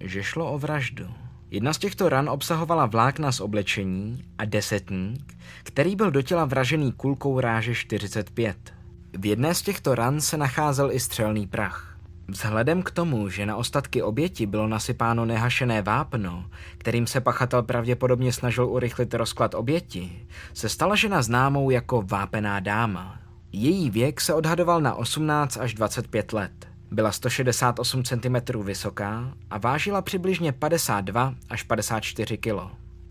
že 0.00 0.22
šlo 0.22 0.52
o 0.52 0.58
vraždu. 0.58 1.06
Jedna 1.50 1.72
z 1.72 1.78
těchto 1.78 2.08
ran 2.08 2.28
obsahovala 2.28 2.86
vlákna 2.86 3.32
z 3.32 3.40
oblečení 3.40 4.24
a 4.38 4.44
desetník, 4.44 5.38
který 5.62 5.96
byl 5.96 6.10
do 6.10 6.22
těla 6.22 6.44
vražený 6.44 6.92
kulkou 6.92 7.40
ráže 7.40 7.74
45. 7.74 8.74
V 9.18 9.26
jedné 9.26 9.54
z 9.54 9.62
těchto 9.62 9.94
ran 9.94 10.20
se 10.20 10.36
nacházel 10.36 10.92
i 10.92 11.00
střelný 11.00 11.46
prach. 11.46 11.98
Vzhledem 12.28 12.82
k 12.82 12.90
tomu, 12.90 13.28
že 13.28 13.46
na 13.46 13.56
ostatky 13.56 14.02
oběti 14.02 14.46
bylo 14.46 14.68
nasypáno 14.68 15.24
nehašené 15.24 15.82
vápno, 15.82 16.50
kterým 16.78 17.06
se 17.06 17.20
pachatel 17.20 17.62
pravděpodobně 17.62 18.32
snažil 18.32 18.66
urychlit 18.66 19.14
rozklad 19.14 19.54
oběti, 19.54 20.26
se 20.54 20.68
stala 20.68 20.96
žena 20.96 21.22
známou 21.22 21.70
jako 21.70 22.02
vápená 22.02 22.60
dáma. 22.60 23.27
Její 23.52 23.90
věk 23.90 24.20
se 24.20 24.34
odhadoval 24.34 24.80
na 24.80 24.94
18 24.94 25.56
až 25.56 25.74
25 25.74 26.32
let. 26.32 26.68
Byla 26.90 27.12
168 27.12 28.02
cm 28.02 28.62
vysoká 28.62 29.32
a 29.50 29.58
vážila 29.58 30.02
přibližně 30.02 30.52
52 30.52 31.34
až 31.50 31.62
54 31.62 32.38
kg. 32.38 32.60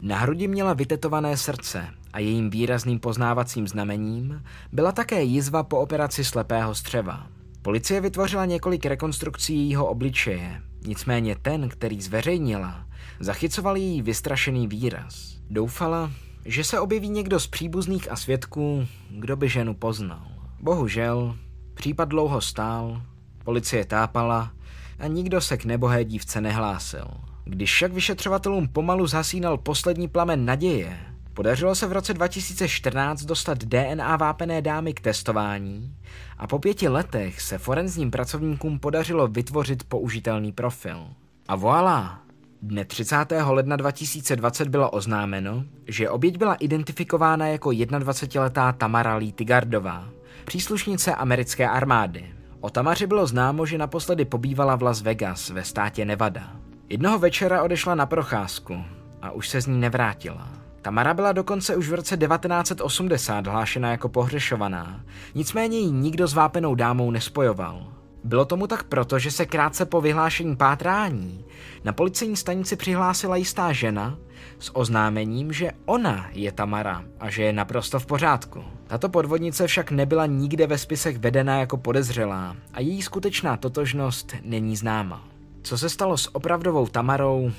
Na 0.01 0.17
hrudi 0.17 0.47
měla 0.47 0.73
vytetované 0.73 1.37
srdce 1.37 1.87
a 2.13 2.19
jejím 2.19 2.49
výrazným 2.49 2.99
poznávacím 2.99 3.67
znamením 3.67 4.43
byla 4.71 4.91
také 4.91 5.23
jizva 5.23 5.63
po 5.63 5.79
operaci 5.79 6.23
slepého 6.23 6.75
střeva. 6.75 7.27
Policie 7.61 8.01
vytvořila 8.01 8.45
několik 8.45 8.85
rekonstrukcí 8.85 9.55
jejího 9.55 9.85
obličeje, 9.85 10.61
nicméně 10.85 11.35
ten, 11.41 11.69
který 11.69 12.01
zveřejnila, 12.01 12.85
zachycoval 13.19 13.77
její 13.77 14.01
vystrašený 14.01 14.67
výraz. 14.67 15.37
Doufala, 15.49 16.11
že 16.47 16.63
se 16.63 16.79
objeví 16.79 17.09
někdo 17.09 17.39
z 17.39 17.47
příbuzných 17.47 18.11
a 18.11 18.15
svědků, 18.15 18.87
kdo 19.09 19.35
by 19.35 19.49
ženu 19.49 19.73
poznal. 19.73 20.27
Bohužel, 20.59 21.35
případ 21.73 22.09
dlouho 22.09 22.41
stál, 22.41 23.01
policie 23.43 23.85
tápala 23.85 24.51
a 24.99 25.07
nikdo 25.07 25.41
se 25.41 25.57
k 25.57 25.65
nebohé 25.65 26.05
dívce 26.05 26.41
nehlásil. 26.41 27.07
Když 27.43 27.73
však 27.73 27.93
vyšetřovatelům 27.93 28.67
pomalu 28.67 29.07
zhasínal 29.07 29.57
poslední 29.57 30.07
plamen 30.07 30.45
naděje, 30.45 30.99
podařilo 31.33 31.75
se 31.75 31.87
v 31.87 31.91
roce 31.91 32.13
2014 32.13 33.21
dostat 33.21 33.57
DNA 33.57 34.17
vápené 34.17 34.61
dámy 34.61 34.93
k 34.93 35.01
testování 35.01 35.95
a 36.37 36.47
po 36.47 36.59
pěti 36.59 36.87
letech 36.87 37.41
se 37.41 37.57
forenzním 37.57 38.11
pracovníkům 38.11 38.79
podařilo 38.79 39.27
vytvořit 39.27 39.83
použitelný 39.83 40.51
profil. 40.51 41.07
A 41.47 41.57
voilà, 41.57 42.26
Dne 42.61 42.85
30. 42.85 43.15
ledna 43.45 43.75
2020 43.75 44.67
bylo 44.67 44.89
oznámeno, 44.89 45.63
že 45.87 46.09
oběť 46.09 46.37
byla 46.37 46.55
identifikována 46.55 47.47
jako 47.47 47.69
21-letá 47.69 48.71
Tamara 48.71 49.15
Lee 49.15 49.31
Tigardová, 49.31 50.09
příslušnice 50.45 51.15
americké 51.15 51.69
armády. 51.69 52.33
O 52.59 52.69
Tamaři 52.69 53.07
bylo 53.07 53.27
známo, 53.27 53.65
že 53.65 53.77
naposledy 53.77 54.25
pobývala 54.25 54.75
v 54.75 54.81
Las 54.81 55.01
Vegas 55.01 55.49
ve 55.49 55.63
státě 55.63 56.05
Nevada. 56.05 56.51
Jednoho 56.89 57.19
večera 57.19 57.63
odešla 57.63 57.95
na 57.95 58.05
procházku 58.05 58.77
a 59.21 59.31
už 59.31 59.49
se 59.49 59.61
z 59.61 59.67
ní 59.67 59.79
nevrátila. 59.79 60.49
Tamara 60.81 61.13
byla 61.13 61.31
dokonce 61.31 61.75
už 61.75 61.89
v 61.89 61.93
roce 61.93 62.17
1980 62.17 63.47
hlášena 63.47 63.91
jako 63.91 64.09
pohřešovaná, 64.09 65.01
nicméně 65.35 65.79
ji 65.79 65.91
nikdo 65.91 66.27
s 66.27 66.33
vápenou 66.33 66.75
dámou 66.75 67.11
nespojoval. 67.11 67.96
Bylo 68.27 68.45
tomu 68.45 68.67
tak 68.67 68.83
proto, 68.83 69.19
že 69.19 69.31
se 69.31 69.45
krátce 69.45 69.85
po 69.85 70.01
vyhlášení 70.01 70.55
pátrání 70.55 71.45
na 71.83 71.93
policejní 71.93 72.35
stanici 72.35 72.75
přihlásila 72.75 73.35
jistá 73.35 73.73
žena 73.73 74.17
s 74.59 74.75
oznámením, 74.75 75.53
že 75.53 75.71
ona 75.85 76.29
je 76.31 76.51
Tamara 76.51 77.03
a 77.19 77.29
že 77.29 77.43
je 77.43 77.53
naprosto 77.53 77.99
v 77.99 78.05
pořádku. 78.05 78.63
Tato 78.87 79.09
podvodnice 79.09 79.67
však 79.67 79.91
nebyla 79.91 80.25
nikde 80.25 80.67
ve 80.67 80.77
spisech 80.77 81.17
vedena 81.17 81.59
jako 81.59 81.77
podezřelá 81.77 82.55
a 82.73 82.79
její 82.79 83.01
skutečná 83.01 83.57
totožnost 83.57 84.35
není 84.43 84.75
známa. 84.75 85.27
Co 85.61 85.77
se 85.77 85.89
stalo 85.89 86.17
s 86.17 86.35
opravdovou 86.35 86.87
Tamarou, 86.87 87.51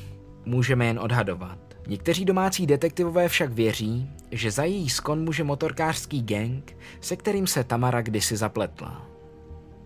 můžeme 0.44 0.86
jen 0.86 0.98
odhadovat. 0.98 1.58
Někteří 1.86 2.24
domácí 2.24 2.66
detektivové 2.66 3.28
však 3.28 3.52
věří, 3.52 4.10
že 4.30 4.50
za 4.50 4.64
její 4.64 4.90
skon 4.90 5.24
může 5.24 5.44
motorkářský 5.44 6.22
gang, 6.22 6.76
se 7.00 7.16
kterým 7.16 7.46
se 7.46 7.64
Tamara 7.64 8.02
kdysi 8.02 8.36
zapletla. 8.36 9.17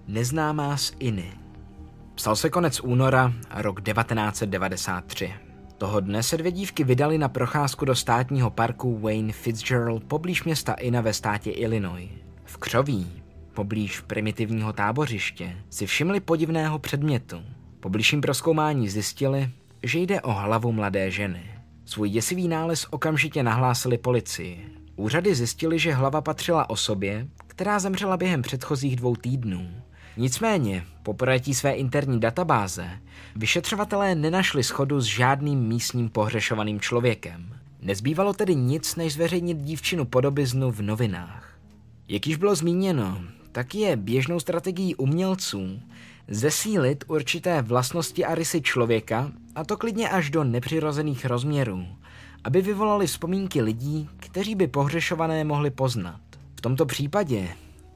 Neznámá 0.07 0.77
z 0.77 0.93
Iny. 0.99 1.33
Psal 2.15 2.37
se 2.37 2.51
konec 2.51 2.81
února, 2.81 3.33
rok 3.51 3.83
1993. 3.83 5.35
Toho 5.79 6.01
dne 6.01 6.23
se 6.23 6.37
dvě 6.37 6.53
dívky 6.53 6.85
vydali 6.85 7.19
na 7.19 7.29
procházku 7.29 7.85
do 7.85 7.95
státního 7.95 8.51
parku 8.51 8.99
Wayne 8.99 9.33
Fitzgerald 9.33 10.05
poblíž 10.05 10.45
města 10.45 10.73
Ina 10.73 11.01
ve 11.01 11.13
státě 11.13 11.51
Illinois. 11.51 12.09
V 12.45 12.57
křoví, 12.57 13.23
poblíž 13.55 14.01
primitivního 14.01 14.73
tábořiště, 14.73 15.57
si 15.71 15.87
všimli 15.87 16.21
podivného 16.21 16.79
předmětu. 16.79 17.43
Po 17.81 17.89
bližším 17.89 18.21
proskoumání 18.21 18.89
zjistili, 18.89 19.51
že 19.83 19.99
jde 19.99 20.21
o 20.21 20.33
hlavu 20.33 20.73
mladé 20.73 21.11
ženy. 21.11 21.51
Svůj 21.85 22.11
děsivý 22.11 22.49
nález 22.49 22.87
okamžitě 22.91 23.43
nahlásili 23.43 23.99
policii. 23.99 24.67
Úřady 24.97 25.35
zjistili, 25.35 25.79
že 25.79 25.95
hlava 25.95 26.21
patřila 26.21 26.71
osobě, 26.71 27.29
která 27.47 27.79
zemřela 27.79 28.17
během 28.17 28.43
předchozích 28.43 28.97
dvou 28.97 29.17
týdnů. 29.17 29.82
Nicméně, 30.17 30.85
po 31.03 31.15
projetí 31.15 31.55
své 31.55 31.73
interní 31.73 32.21
databáze, 32.21 32.91
vyšetřovatelé 33.37 34.15
nenašli 34.15 34.63
schodu 34.63 35.01
s 35.01 35.05
žádným 35.05 35.59
místním 35.59 36.09
pohřešovaným 36.09 36.81
člověkem. 36.81 37.55
Nezbývalo 37.83 38.33
tedy 38.33 38.55
nic, 38.55 38.97
než 38.97 39.13
zveřejnit 39.13 39.59
dívčinu 39.59 40.05
podobiznu 40.05 40.71
v 40.71 40.83
novinách. 40.83 41.59
Jak 42.09 42.27
již 42.27 42.37
bylo 42.37 42.55
zmíněno, 42.55 43.21
tak 43.53 43.75
je 43.75 43.97
běžnou 43.97 44.41
strategií 44.41 44.95
umělců 44.95 45.81
zesílit 46.29 47.05
určité 47.09 47.63
vlastnosti 47.63 48.25
a 48.25 48.35
rysy 48.35 48.63
člověka, 48.63 49.33
a 49.55 49.65
to 49.65 49.77
klidně 49.77 50.09
až 50.09 50.31
do 50.31 50.45
nepřirozených 50.45 51.25
rozměrů, 51.25 51.87
aby 52.45 52.63
vyvolali 52.63 53.07
vzpomínky 53.07 53.63
lidí, 53.63 54.09
kteří 54.17 54.55
by 54.55 54.67
pohřešované 54.67 55.45
mohli 55.45 55.71
poznat. 55.71 56.21
V 56.57 56.61
tomto 56.61 56.87
případě 56.87 57.49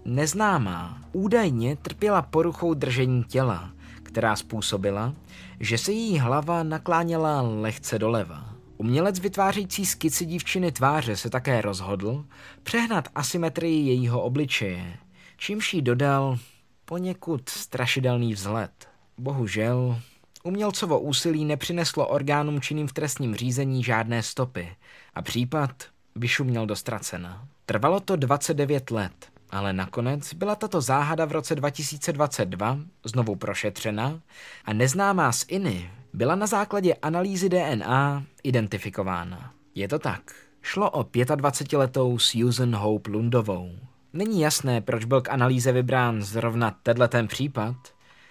neznámá 0.06 1.00
údajně 1.12 1.76
trpěla 1.76 2.22
poruchou 2.22 2.74
držení 2.74 3.24
těla, 3.24 3.70
která 4.02 4.36
způsobila, 4.36 5.14
že 5.60 5.78
se 5.78 5.92
její 5.92 6.18
hlava 6.18 6.62
nakláněla 6.62 7.42
lehce 7.42 7.98
doleva. 7.98 8.54
Umělec 8.76 9.20
vytvářející 9.20 9.86
skici 9.86 10.26
dívčiny 10.26 10.72
tváře 10.72 11.16
se 11.16 11.30
také 11.30 11.60
rozhodl 11.60 12.24
přehnat 12.62 13.08
asymetrii 13.14 13.86
jejího 13.86 14.22
obličeje, 14.22 14.96
čímž 15.36 15.74
jí 15.74 15.82
dodal 15.82 16.38
poněkud 16.84 17.48
strašidelný 17.48 18.34
vzhled. 18.34 18.88
Bohužel, 19.18 20.00
umělcovo 20.42 21.00
úsilí 21.00 21.44
nepřineslo 21.44 22.08
orgánům 22.08 22.60
činným 22.60 22.88
v 22.88 22.92
trestním 22.92 23.34
řízení 23.34 23.84
žádné 23.84 24.22
stopy 24.22 24.76
a 25.14 25.22
případ 25.22 25.70
vyšuměl 26.16 26.66
do 26.66 26.76
ztracena. 26.76 27.48
Trvalo 27.66 28.00
to 28.00 28.16
29 28.16 28.90
let, 28.90 29.35
ale 29.50 29.72
nakonec 29.72 30.34
byla 30.34 30.54
tato 30.54 30.80
záhada 30.80 31.24
v 31.24 31.32
roce 31.32 31.54
2022 31.54 32.78
znovu 33.04 33.36
prošetřena 33.36 34.20
a 34.64 34.72
neznámá 34.72 35.32
z 35.32 35.44
Iny 35.48 35.90
byla 36.12 36.34
na 36.34 36.46
základě 36.46 36.94
analýzy 36.94 37.48
DNA 37.48 38.24
identifikována. 38.42 39.52
Je 39.74 39.88
to 39.88 39.98
tak. 39.98 40.34
Šlo 40.62 40.90
o 40.90 41.02
25-letou 41.02 42.18
Susan 42.18 42.76
Hope 42.76 43.10
Lundovou. 43.10 43.70
Není 44.12 44.40
jasné, 44.40 44.80
proč 44.80 45.04
byl 45.04 45.20
k 45.20 45.28
analýze 45.28 45.72
vybrán 45.72 46.22
zrovna 46.22 46.76
tenhle 46.82 47.08
ten 47.08 47.28
případ, 47.28 47.76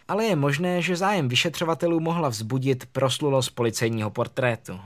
ale 0.08 0.26
je 0.26 0.36
možné, 0.36 0.82
že 0.82 0.96
zájem 0.96 1.28
vyšetřovatelů 1.28 2.00
mohla 2.00 2.30
vzbudit 2.30 2.86
proslulost 2.86 3.50
policejního 3.50 4.10
portrétu. 4.10 4.80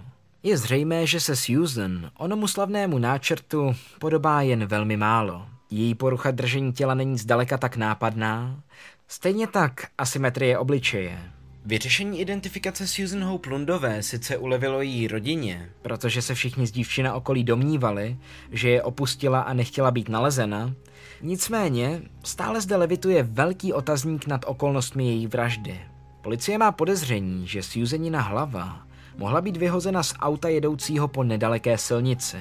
Je 0.44 0.58
zřejmé, 0.58 1.08
že 1.08 1.20
se 1.20 1.36
Susan 1.36 2.12
onomu 2.18 2.48
slavnému 2.48 2.98
náčrtu 2.98 3.76
podobá 4.00 4.42
jen 4.42 4.66
velmi 4.66 4.98
málo. 4.98 5.48
Její 5.72 5.96
porucha 5.96 6.32
držení 6.32 6.74
těla 6.74 6.94
není 6.94 7.18
zdaleka 7.18 7.58
tak 7.58 7.78
nápadná, 7.78 8.64
stejně 9.08 9.48
tak 9.48 9.88
asymetrie 9.98 10.58
obličeje. 10.58 11.20
Vyřešení 11.66 12.20
identifikace 12.20 12.88
Susan 12.88 13.24
Hope 13.24 13.50
Lundové 13.50 14.04
sice 14.04 14.38
ulevilo 14.38 14.82
její 14.82 15.08
rodině, 15.08 15.70
protože 15.82 16.22
se 16.22 16.36
všichni 16.36 16.68
z 16.68 16.72
dívčina 16.72 17.14
okolí 17.14 17.44
domnívali, 17.44 18.18
že 18.52 18.70
je 18.70 18.84
opustila 18.84 19.42
a 19.42 19.54
nechtěla 19.54 19.92
být 19.92 20.10
nalezena, 20.10 20.74
nicméně 21.22 22.02
stále 22.24 22.62
zde 22.62 22.76
levituje 22.76 23.24
velký 23.24 23.74
otazník 23.74 24.28
nad 24.28 24.46
okolnostmi 24.48 25.06
její 25.06 25.28
vraždy. 25.28 25.82
Policie 26.22 26.58
má 26.58 26.72
podezření, 26.72 27.48
že 27.48 27.64
Susanina 27.64 28.22
hlava 28.22 28.86
mohla 29.18 29.42
být 29.42 29.58
vyhozena 29.58 30.04
z 30.04 30.14
auta 30.20 30.50
jedoucího 30.50 31.08
po 31.08 31.24
nedaleké 31.24 31.78
silnici. 31.78 32.38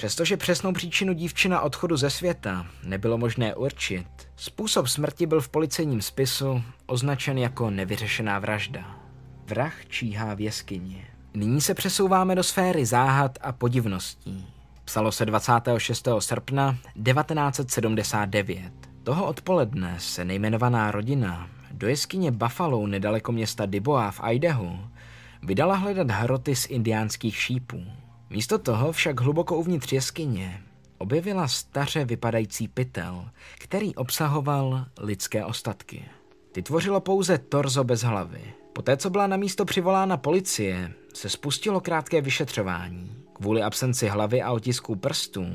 Přestože 0.00 0.36
přesnou 0.36 0.72
příčinu 0.72 1.12
dívčina 1.12 1.60
odchodu 1.60 1.96
ze 1.96 2.10
světa 2.10 2.66
nebylo 2.84 3.18
možné 3.18 3.54
určit, 3.54 4.06
způsob 4.36 4.86
smrti 4.86 5.26
byl 5.26 5.40
v 5.40 5.48
policejním 5.48 6.02
spisu 6.02 6.62
označen 6.86 7.38
jako 7.38 7.70
nevyřešená 7.70 8.38
vražda. 8.38 8.96
Vrah 9.46 9.86
číhá 9.88 10.34
v 10.34 10.40
jeskyni. 10.40 11.06
Nyní 11.34 11.60
se 11.60 11.74
přesouváme 11.74 12.34
do 12.34 12.42
sféry 12.42 12.86
záhad 12.86 13.38
a 13.40 13.52
podivností. 13.52 14.46
Psalo 14.84 15.12
se 15.12 15.26
26. 15.26 16.08
srpna 16.18 16.78
1979. 17.04 18.72
Toho 19.02 19.26
odpoledne 19.26 19.96
se 19.98 20.24
nejmenovaná 20.24 20.90
rodina 20.90 21.48
do 21.70 21.88
jeskyně 21.88 22.30
Buffalo 22.30 22.86
nedaleko 22.86 23.32
města 23.32 23.66
Dubois 23.66 24.14
v 24.14 24.20
Idahu 24.32 24.78
vydala 25.42 25.74
hledat 25.74 26.10
hroty 26.10 26.56
z 26.56 26.66
indiánských 26.66 27.36
šípů. 27.36 27.82
Místo 28.30 28.58
toho 28.58 28.92
však 28.92 29.20
hluboko 29.20 29.56
uvnitř 29.56 29.92
jeskyně 29.92 30.62
objevila 30.98 31.48
staře 31.48 32.04
vypadající 32.04 32.68
pytel, 32.68 33.30
který 33.58 33.94
obsahoval 33.94 34.84
lidské 35.00 35.44
ostatky. 35.44 36.04
Ty 36.52 36.62
tvořilo 36.62 37.00
pouze 37.00 37.38
torzo 37.38 37.84
bez 37.84 38.02
hlavy. 38.02 38.54
Poté, 38.72 38.96
co 38.96 39.10
byla 39.10 39.26
na 39.26 39.36
místo 39.36 39.64
přivolána 39.64 40.16
policie, 40.16 40.92
se 41.14 41.28
spustilo 41.28 41.80
krátké 41.80 42.20
vyšetřování. 42.20 43.16
Kvůli 43.32 43.62
absenci 43.62 44.08
hlavy 44.08 44.42
a 44.42 44.52
otisků 44.52 44.96
prstů 44.96 45.46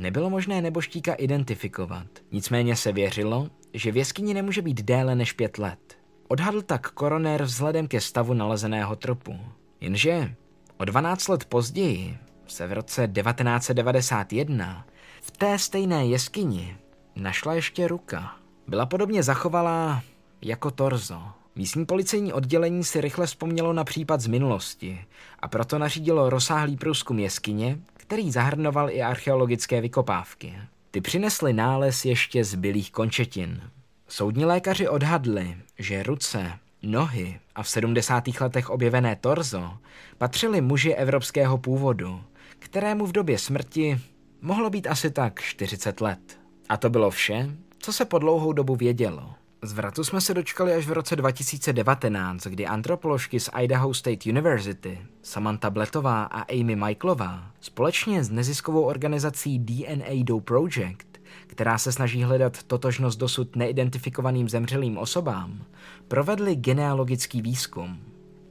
nebylo 0.00 0.30
možné 0.30 0.62
neboštíka 0.62 1.14
identifikovat. 1.14 2.06
Nicméně 2.32 2.76
se 2.76 2.92
věřilo, 2.92 3.48
že 3.74 3.92
v 3.92 3.96
jeskyni 3.96 4.34
nemůže 4.34 4.62
být 4.62 4.82
déle 4.82 5.14
než 5.14 5.32
pět 5.32 5.58
let. 5.58 5.98
Odhadl 6.28 6.62
tak 6.62 6.90
koronér 6.90 7.42
vzhledem 7.42 7.88
ke 7.88 8.00
stavu 8.00 8.34
nalezeného 8.34 8.96
trupu. 8.96 9.38
Jenže 9.80 10.34
O 10.78 10.84
12 10.84 11.28
let 11.28 11.44
později 11.44 12.18
se 12.46 12.66
v 12.66 12.72
roce 12.72 13.08
1991 13.08 14.86
v 15.22 15.30
té 15.30 15.58
stejné 15.58 16.06
jeskyni 16.06 16.76
našla 17.16 17.54
ještě 17.54 17.88
ruka. 17.88 18.36
Byla 18.68 18.86
podobně 18.86 19.22
zachovalá 19.22 20.02
jako 20.42 20.70
torzo. 20.70 21.22
Místní 21.54 21.86
policejní 21.86 22.32
oddělení 22.32 22.84
si 22.84 23.00
rychle 23.00 23.26
vzpomnělo 23.26 23.72
na 23.72 23.84
případ 23.84 24.20
z 24.20 24.26
minulosti 24.26 25.04
a 25.40 25.48
proto 25.48 25.78
nařídilo 25.78 26.30
rozsáhlý 26.30 26.76
průzkum 26.76 27.18
jeskyně, 27.18 27.78
který 27.94 28.30
zahrnoval 28.30 28.90
i 28.90 29.02
archeologické 29.02 29.80
vykopávky. 29.80 30.58
Ty 30.90 31.00
přinesly 31.00 31.52
nález 31.52 32.04
ještě 32.04 32.44
z 32.44 32.54
bylých 32.54 32.92
končetin. 32.92 33.62
Soudní 34.08 34.44
lékaři 34.44 34.88
odhadli, 34.88 35.56
že 35.78 36.02
ruce 36.02 36.52
Nohy 36.82 37.40
a 37.54 37.62
v 37.62 37.68
70. 37.68 38.24
letech 38.40 38.70
objevené 38.70 39.16
torzo 39.16 39.78
patřily 40.18 40.60
muži 40.60 40.94
evropského 40.94 41.58
původu, 41.58 42.20
kterému 42.58 43.06
v 43.06 43.12
době 43.12 43.38
smrti 43.38 44.00
mohlo 44.42 44.70
být 44.70 44.86
asi 44.86 45.10
tak 45.10 45.40
40 45.40 46.00
let. 46.00 46.38
A 46.68 46.76
to 46.76 46.90
bylo 46.90 47.10
vše, 47.10 47.50
co 47.78 47.92
se 47.92 48.04
po 48.04 48.18
dlouhou 48.18 48.52
dobu 48.52 48.76
vědělo. 48.76 49.34
Zvratu 49.62 50.04
jsme 50.04 50.20
se 50.20 50.34
dočkali 50.34 50.74
až 50.74 50.86
v 50.86 50.92
roce 50.92 51.16
2019, 51.16 52.46
kdy 52.46 52.66
antropoložky 52.66 53.40
z 53.40 53.50
Idaho 53.60 53.94
State 53.94 54.26
University, 54.26 54.98
Samantha 55.22 55.70
Bletová 55.70 56.24
a 56.24 56.40
Amy 56.40 56.76
Michaelová, 56.76 57.50
společně 57.60 58.24
s 58.24 58.30
neziskovou 58.30 58.82
organizací 58.82 59.58
DNA 59.58 60.24
Do 60.24 60.40
Project 60.40 61.15
která 61.56 61.78
se 61.78 61.92
snaží 61.92 62.22
hledat 62.22 62.62
totožnost 62.62 63.18
dosud 63.18 63.56
neidentifikovaným 63.56 64.48
zemřelým 64.48 64.98
osobám, 64.98 65.64
provedli 66.08 66.56
genealogický 66.56 67.42
výzkum. 67.42 67.98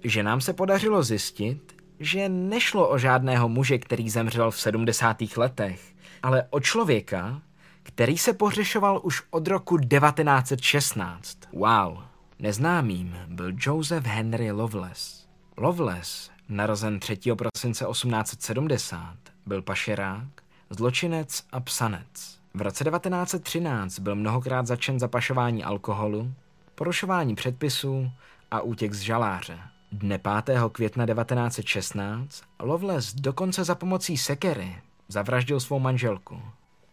Že 0.03 0.23
nám 0.23 0.41
se 0.41 0.53
podařilo 0.53 1.03
zjistit, 1.03 1.75
že 1.99 2.29
nešlo 2.29 2.89
o 2.89 2.97
žádného 2.97 3.49
muže, 3.49 3.77
který 3.77 4.09
zemřel 4.09 4.51
v 4.51 4.61
70. 4.61 5.17
letech, 5.37 5.93
ale 6.23 6.43
o 6.49 6.59
člověka, 6.59 7.41
který 7.83 8.17
se 8.17 8.33
pohřešoval 8.33 9.01
už 9.03 9.23
od 9.29 9.47
roku 9.47 9.77
1916. 9.77 11.37
Wow. 11.53 11.97
Neznámým 12.39 13.17
byl 13.27 13.51
Joseph 13.59 14.05
Henry 14.05 14.51
Loveless. 14.51 15.27
Loveless, 15.57 16.31
narozen 16.49 16.99
3. 16.99 17.17
prosince 17.35 17.85
1870, 17.91 19.17
byl 19.45 19.61
pašerák, 19.61 20.27
zločinec 20.69 21.43
a 21.51 21.59
psanec. 21.59 22.44
V 22.55 22.61
roce 22.61 22.83
1913 22.83 23.99
byl 23.99 24.15
mnohokrát 24.15 24.67
začen 24.67 24.99
za 24.99 25.07
pašování 25.07 25.63
alkoholu, 25.63 26.33
porušování 26.75 27.35
předpisů 27.35 28.11
a 28.51 28.61
útěk 28.61 28.93
z 28.93 28.99
žaláře. 28.99 29.59
Dne 29.91 30.19
5. 30.43 30.59
května 30.71 31.05
1916 31.05 32.43
Loveless 32.59 33.13
dokonce 33.13 33.63
za 33.63 33.75
pomocí 33.75 34.17
sekery 34.17 34.75
zavraždil 35.07 35.59
svou 35.59 35.79
manželku. 35.79 36.41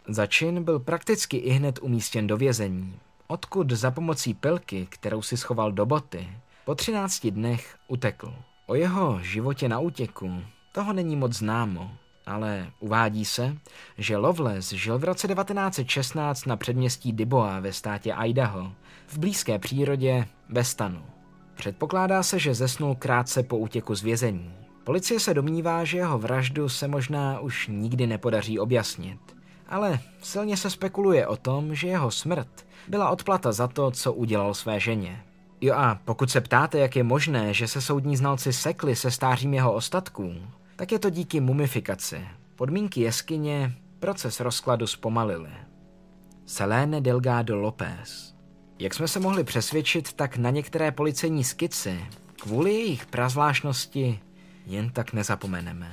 Za 0.08 0.26
čin 0.26 0.64
byl 0.64 0.78
prakticky 0.78 1.36
i 1.36 1.50
hned 1.50 1.78
umístěn 1.82 2.26
do 2.26 2.36
vězení, 2.36 2.98
odkud 3.26 3.70
za 3.70 3.90
pomocí 3.90 4.34
pilky, 4.34 4.86
kterou 4.90 5.22
si 5.22 5.36
schoval 5.36 5.72
do 5.72 5.86
boty, 5.86 6.28
po 6.64 6.74
13 6.74 7.26
dnech 7.26 7.76
utekl. 7.88 8.34
O 8.66 8.74
jeho 8.74 9.18
životě 9.22 9.68
na 9.68 9.78
útěku 9.78 10.42
toho 10.72 10.92
není 10.92 11.16
moc 11.16 11.32
známo, 11.32 11.90
ale 12.26 12.70
uvádí 12.80 13.24
se, 13.24 13.56
že 13.98 14.16
Loveless 14.16 14.72
žil 14.72 14.98
v 14.98 15.04
roce 15.04 15.28
1916 15.28 16.46
na 16.46 16.56
předměstí 16.56 17.12
Diboa 17.12 17.60
ve 17.60 17.72
státě 17.72 18.14
Idaho, 18.24 18.72
v 19.06 19.18
blízké 19.18 19.58
přírodě 19.58 20.26
ve 20.48 20.64
stanu. 20.64 21.02
Předpokládá 21.54 22.22
se, 22.22 22.38
že 22.38 22.54
zesnul 22.54 22.94
krátce 22.94 23.42
po 23.42 23.58
útěku 23.58 23.94
z 23.94 24.02
vězení. 24.02 24.52
Policie 24.84 25.20
se 25.20 25.34
domnívá, 25.34 25.84
že 25.84 25.98
jeho 25.98 26.18
vraždu 26.18 26.68
se 26.68 26.88
možná 26.88 27.40
už 27.40 27.68
nikdy 27.72 28.06
nepodaří 28.06 28.58
objasnit, 28.58 29.20
ale 29.68 30.00
silně 30.22 30.56
se 30.56 30.70
spekuluje 30.70 31.26
o 31.26 31.36
tom, 31.36 31.74
že 31.74 31.88
jeho 31.88 32.10
smrt 32.10 32.66
byla 32.88 33.10
odplata 33.10 33.52
za 33.52 33.68
to, 33.68 33.90
co 33.90 34.12
udělal 34.12 34.54
své 34.54 34.80
ženě. 34.80 35.22
Jo 35.60 35.74
a 35.74 35.98
pokud 36.04 36.30
se 36.30 36.40
ptáte, 36.40 36.78
jak 36.78 36.96
je 36.96 37.02
možné, 37.02 37.54
že 37.54 37.68
se 37.68 37.80
soudní 37.80 38.16
znalci 38.16 38.52
sekli 38.52 38.96
se 38.96 39.10
stářím 39.10 39.54
jeho 39.54 39.72
ostatků, 39.72 40.34
tak 40.82 40.92
je 40.92 40.98
to 40.98 41.10
díky 41.10 41.40
mumifikaci. 41.40 42.28
Podmínky 42.56 43.00
jeskyně 43.00 43.74
proces 43.98 44.40
rozkladu 44.40 44.86
zpomalily. 44.86 45.50
Selene 46.46 47.00
Delgado 47.00 47.56
López. 47.56 48.34
Jak 48.78 48.94
jsme 48.94 49.08
se 49.08 49.20
mohli 49.20 49.44
přesvědčit, 49.44 50.12
tak 50.12 50.36
na 50.36 50.50
některé 50.50 50.92
policejní 50.92 51.44
skici 51.44 52.04
kvůli 52.36 52.72
jejich 52.72 53.06
prazvláštnosti 53.06 54.20
jen 54.66 54.90
tak 54.90 55.12
nezapomeneme. 55.12 55.92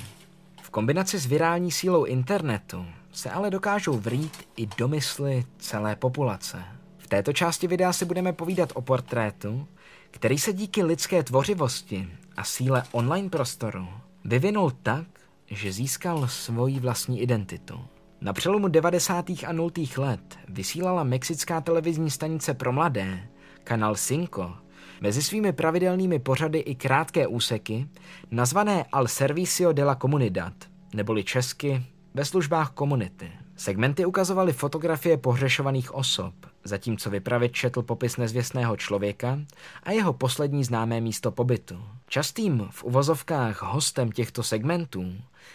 V 0.62 0.70
kombinaci 0.70 1.20
s 1.20 1.26
virální 1.26 1.72
sílou 1.72 2.04
internetu 2.04 2.86
se 3.12 3.30
ale 3.30 3.50
dokážou 3.50 3.98
vrít 3.98 4.48
i 4.56 4.68
domysly 4.78 5.46
celé 5.58 5.96
populace. 5.96 6.64
V 6.98 7.08
této 7.08 7.34
části 7.34 7.68
videa 7.68 7.94
si 7.94 8.06
budeme 8.06 8.34
povídat 8.34 8.72
o 8.76 8.82
portrétu, 8.82 9.68
který 10.12 10.38
se 10.40 10.54
díky 10.54 10.84
lidské 10.84 11.24
tvořivosti 11.24 12.10
a 12.38 12.44
síle 12.44 12.84
online 12.92 13.30
prostoru 13.30 13.88
vyvinul 14.26 14.72
tak, 14.84 15.08
že 15.48 15.72
získal 15.72 16.28
svoji 16.28 16.80
vlastní 16.80 17.22
identitu. 17.22 17.80
Na 18.22 18.34
přelomu 18.34 18.68
90. 18.68 19.30
a 19.30 19.52
0. 19.52 19.72
let 19.98 20.40
vysílala 20.48 21.04
mexická 21.04 21.62
televizní 21.62 22.12
stanice 22.12 22.54
pro 22.54 22.72
mladé, 22.72 23.30
kanál 23.64 23.96
Cinco, 23.96 24.54
mezi 25.02 25.24
svými 25.24 25.54
pravidelnými 25.54 26.20
pořady 26.20 26.60
i 26.60 26.76
krátké 26.76 27.28
úseky, 27.28 27.88
nazvané 28.32 28.86
Al 28.92 29.08
Servicio 29.08 29.72
de 29.74 29.84
la 29.84 29.96
Comunidad, 29.96 30.54
neboli 30.94 31.24
česky 31.24 31.86
ve 32.14 32.26
službách 32.26 32.72
komunity. 32.72 33.32
Segmenty 33.56 34.06
ukazovaly 34.06 34.54
fotografie 34.54 35.18
pohřešovaných 35.18 35.96
osob, 35.96 36.34
zatímco 36.64 37.10
vypravěč 37.10 37.52
četl 37.52 37.82
popis 37.82 38.18
nezvěstného 38.18 38.78
člověka 38.78 39.40
a 39.84 39.92
jeho 39.92 40.14
poslední 40.14 40.64
známé 40.64 41.02
místo 41.02 41.32
pobytu. 41.32 41.84
Častým 42.10 42.68
v 42.72 42.84
uvozovkách 42.84 43.62
hostem 43.64 44.12
těchto 44.12 44.44
segmentů 44.44 45.14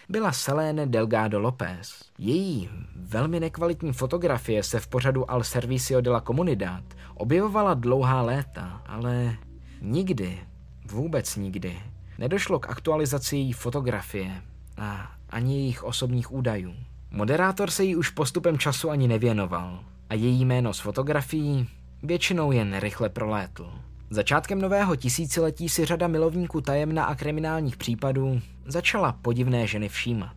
byla 0.09 0.31
Selene 0.31 0.85
Delgado 0.85 1.39
López. 1.39 2.03
Její 2.17 2.69
velmi 2.95 3.39
nekvalitní 3.39 3.93
fotografie 3.93 4.63
se 4.63 4.79
v 4.79 4.87
pořadu 4.87 5.31
Al 5.31 5.43
Servicio 5.43 6.01
de 6.01 6.11
la 6.11 6.21
Comunidad 6.21 6.83
objevovala 7.13 7.73
dlouhá 7.73 8.21
léta, 8.21 8.81
ale 8.85 9.37
nikdy, 9.81 10.39
vůbec 10.85 11.35
nikdy, 11.35 11.79
nedošlo 12.17 12.59
k 12.59 12.69
aktualizaci 12.69 13.35
její 13.35 13.53
fotografie 13.53 14.41
a 14.77 15.11
ani 15.29 15.59
jejich 15.59 15.83
osobních 15.83 16.31
údajů. 16.31 16.73
Moderátor 17.11 17.71
se 17.71 17.83
jí 17.83 17.95
už 17.95 18.09
postupem 18.09 18.57
času 18.57 18.89
ani 18.89 19.07
nevěnoval 19.07 19.83
a 20.09 20.13
její 20.13 20.45
jméno 20.45 20.73
s 20.73 20.79
fotografií 20.79 21.69
většinou 22.03 22.51
jen 22.51 22.79
rychle 22.79 23.09
prolétl. 23.09 23.71
Začátkem 24.15 24.61
nového 24.61 24.95
tisíciletí 24.95 25.69
si 25.69 25.85
řada 25.85 26.07
milovníků 26.07 26.61
tajemna 26.61 27.05
a 27.05 27.15
kriminálních 27.15 27.77
případů 27.77 28.41
začala 28.65 29.11
podivné 29.11 29.67
ženy 29.67 29.89
všímat. 29.89 30.35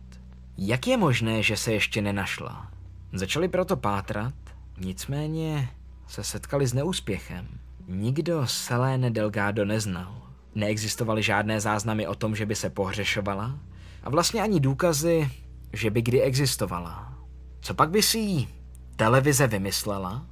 Jak 0.57 0.87
je 0.87 0.97
možné, 0.97 1.43
že 1.43 1.57
se 1.57 1.73
ještě 1.73 2.01
nenašla? 2.01 2.71
Začali 3.13 3.47
proto 3.47 3.77
pátrat, 3.77 4.33
nicméně 4.77 5.69
se 6.07 6.23
setkali 6.23 6.67
s 6.67 6.73
neúspěchem. 6.73 7.47
Nikdo 7.87 8.47
Selene 8.47 9.11
Delgado 9.11 9.65
neznal. 9.65 10.21
Neexistovaly 10.55 11.23
žádné 11.23 11.61
záznamy 11.61 12.07
o 12.07 12.15
tom, 12.15 12.35
že 12.35 12.45
by 12.45 12.55
se 12.55 12.69
pohřešovala 12.69 13.59
a 14.03 14.09
vlastně 14.09 14.41
ani 14.41 14.59
důkazy, 14.59 15.31
že 15.73 15.89
by 15.89 16.01
kdy 16.01 16.21
existovala. 16.21 17.13
Co 17.61 17.73
pak 17.73 17.89
by 17.89 18.01
si 18.01 18.17
jí 18.17 18.47
televize 18.95 19.47
vymyslela? 19.47 20.28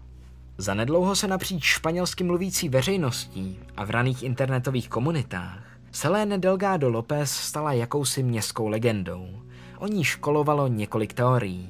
Zanedlouho 0.60 1.16
se 1.16 1.28
napříč 1.28 1.64
španělsky 1.64 2.24
mluvící 2.24 2.70
veřejností 2.70 3.60
a 3.78 3.86
v 3.86 3.90
raných 3.90 4.24
internetových 4.24 4.90
komunitách 4.90 5.64
Selene 5.92 6.38
Delgado 6.38 6.90
López 6.90 7.32
stala 7.32 7.74
jakousi 7.74 8.24
městskou 8.24 8.68
legendou. 8.68 9.28
O 9.78 9.88
ní 9.88 10.04
školovalo 10.04 10.68
několik 10.68 11.14
teorií. 11.14 11.70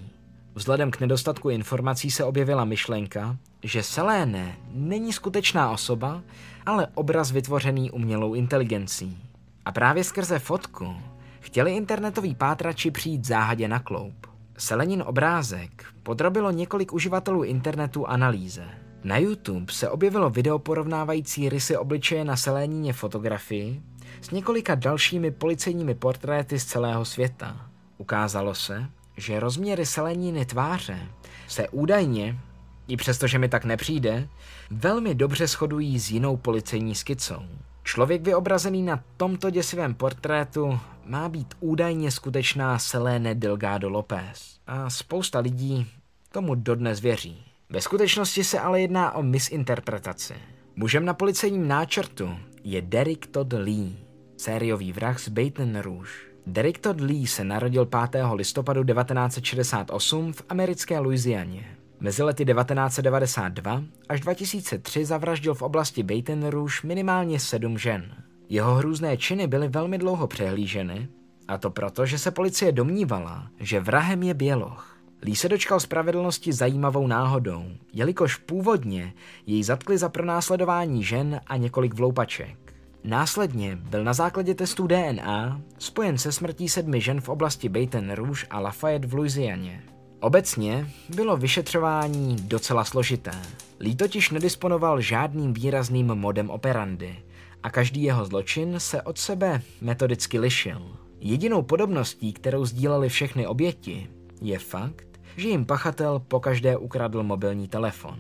Vzhledem 0.56 0.92
k 0.92 1.00
nedostatku 1.00 1.50
informací 1.50 2.12
se 2.12 2.24
objevila 2.24 2.66
myšlenka, 2.66 3.38
že 3.64 3.84
Selene 3.84 4.58
není 4.72 5.14
skutečná 5.14 5.72
osoba, 5.72 6.22
ale 6.66 6.88
obraz 6.94 7.32
vytvořený 7.32 7.92
umělou 7.92 8.34
inteligencí. 8.34 9.18
A 9.66 9.72
právě 9.72 10.04
skrze 10.04 10.40
fotku 10.40 10.96
chtěli 11.40 11.76
internetoví 11.76 12.36
pátrači 12.36 12.92
přijít 12.92 13.26
záhadě 13.26 13.68
na 13.68 13.80
kloup. 13.80 14.37
Selenin 14.60 15.04
obrázek 15.08 15.86
podrobilo 16.04 16.52
několik 16.52 16.94
uživatelů 16.94 17.44
internetu 17.44 18.08
analýze. 18.08 18.66
Na 19.04 19.18
YouTube 19.18 19.74
se 19.74 19.90
objevilo 19.90 20.30
video 20.30 20.60
porovnávající 20.60 21.50
rysy 21.50 21.78
obličeje 21.78 22.26
na 22.26 22.36
Selenině 22.36 22.94
fotografii 22.94 23.82
s 24.22 24.32
několika 24.32 24.76
dalšími 24.76 25.32
policejními 25.32 25.96
portréty 25.96 26.60
z 26.60 26.66
celého 26.66 27.06
světa. 27.06 27.70
Ukázalo 27.98 28.56
se, 28.56 28.86
že 29.18 29.40
rozměry 29.40 29.86
Seleniny 29.86 30.46
tváře 30.46 31.00
se 31.48 31.70
údajně, 31.70 32.40
i 32.88 32.98
přestože 32.98 33.40
mi 33.40 33.50
tak 33.50 33.66
nepřijde, 33.66 34.28
velmi 34.72 35.16
dobře 35.16 35.48
shodují 35.48 36.00
s 36.00 36.12
jinou 36.12 36.38
policejní 36.38 36.96
skicou. 36.96 37.44
Člověk 37.88 38.22
vyobrazený 38.22 38.82
na 38.82 39.04
tomto 39.18 39.50
děsivém 39.50 39.94
portrétu 39.94 40.80
má 41.06 41.30
být 41.30 41.54
údajně 41.60 42.12
skutečná 42.12 42.80
Selene 42.80 43.36
Delgado 43.36 43.90
López 43.90 44.60
a 44.68 44.90
spousta 44.90 45.40
lidí 45.40 45.88
tomu 46.32 46.56
dodnes 46.56 47.00
věří. 47.00 47.44
Ve 47.70 47.82
skutečnosti 47.82 48.44
se 48.44 48.60
ale 48.60 48.82
jedná 48.82 49.12
o 49.12 49.24
misinterpretaci. 49.24 50.34
Mužem 50.76 51.06
na 51.06 51.14
policejním 51.14 51.68
náčrtu 51.68 52.30
je 52.64 52.82
Derek 52.82 53.28
Todd 53.28 53.54
Lee, 53.54 53.98
sériový 54.38 54.94
vrah 54.94 55.20
z 55.20 55.30
Baton 55.30 55.76
Rouge. 55.76 56.12
Derek 56.48 56.78
Todd 56.78 57.02
Lee 57.02 57.28
se 57.28 57.44
narodil 57.44 57.86
5. 57.86 58.24
listopadu 58.34 58.84
1968 58.84 60.34
v 60.34 60.42
americké 60.50 61.00
Louisianě. 61.00 61.77
Mezi 62.00 62.24
lety 62.24 62.46
1992 62.46 63.84
až 64.10 64.22
2003 64.22 65.06
zavraždil 65.06 65.54
v 65.54 65.62
oblasti 65.62 66.04
Baton 66.04 66.48
Rouge 66.48 66.76
minimálně 66.84 67.40
sedm 67.40 67.78
žen. 67.78 68.16
Jeho 68.50 68.76
hrůzné 68.76 69.18
činy 69.18 69.48
byly 69.48 69.68
velmi 69.68 69.98
dlouho 69.98 70.28
přehlíženy, 70.28 71.08
a 71.48 71.58
to 71.58 71.70
proto, 71.70 72.06
že 72.06 72.20
se 72.20 72.32
policie 72.32 72.72
domnívala, 72.72 73.48
že 73.60 73.80
vrahem 73.80 74.24
je 74.24 74.34
běloch. 74.34 74.98
Lee 75.22 75.36
se 75.36 75.50
dočkal 75.50 75.80
spravedlnosti 75.80 76.54
zajímavou 76.54 77.08
náhodou, 77.08 77.64
jelikož 77.94 78.36
původně 78.36 79.14
jej 79.46 79.64
zatkli 79.64 79.98
za 79.98 80.10
pronásledování 80.10 81.04
žen 81.04 81.42
a 81.48 81.58
několik 81.58 81.94
vloupaček. 81.94 82.74
Následně 83.04 83.76
byl 83.76 84.04
na 84.04 84.14
základě 84.14 84.56
testů 84.56 84.88
DNA 84.88 85.62
spojen 85.78 86.18
se 86.18 86.32
smrtí 86.32 86.70
sedmi 86.70 87.02
žen 87.02 87.22
v 87.22 87.30
oblasti 87.30 87.70
Baton 87.70 88.12
Rouge 88.12 88.48
a 88.50 88.60
Lafayette 88.60 89.08
v 89.08 89.14
Louisianě. 89.14 89.84
Obecně 90.20 90.90
bylo 91.16 91.38
vyšetřování 91.38 92.36
docela 92.42 92.84
složité. 92.84 93.32
Lee 93.80 93.96
totiž 93.96 94.30
nedisponoval 94.30 95.02
žádným 95.02 95.54
výrazným 95.54 96.08
modem 96.08 96.50
operandy 96.50 97.16
a 97.64 97.70
každý 97.70 98.04
jeho 98.04 98.26
zločin 98.26 98.80
se 98.80 99.02
od 99.02 99.18
sebe 99.18 99.62
metodicky 99.82 100.40
lišil. 100.40 100.98
Jedinou 101.20 101.62
podobností, 101.62 102.34
kterou 102.34 102.66
sdíleli 102.66 103.10
všechny 103.10 103.48
oběti, 103.48 104.10
je 104.42 104.60
fakt, 104.60 105.08
že 105.38 105.48
jim 105.50 105.66
pachatel 105.66 106.20
pokaždé 106.28 106.78
ukradl 106.78 107.24
mobilní 107.24 107.68
telefon. 107.68 108.20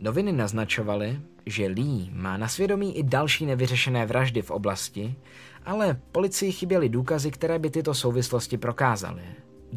Noviny 0.00 0.32
naznačovaly, 0.32 1.20
že 1.46 1.66
Lee 1.66 2.10
má 2.12 2.36
na 2.36 2.48
svědomí 2.48 2.98
i 2.98 3.02
další 3.02 3.46
nevyřešené 3.46 4.06
vraždy 4.06 4.42
v 4.42 4.50
oblasti, 4.50 5.14
ale 5.64 6.00
policii 6.12 6.52
chyběly 6.52 6.88
důkazy, 6.88 7.30
které 7.30 7.58
by 7.58 7.70
tyto 7.70 7.94
souvislosti 7.94 8.58
prokázaly. 8.58 9.22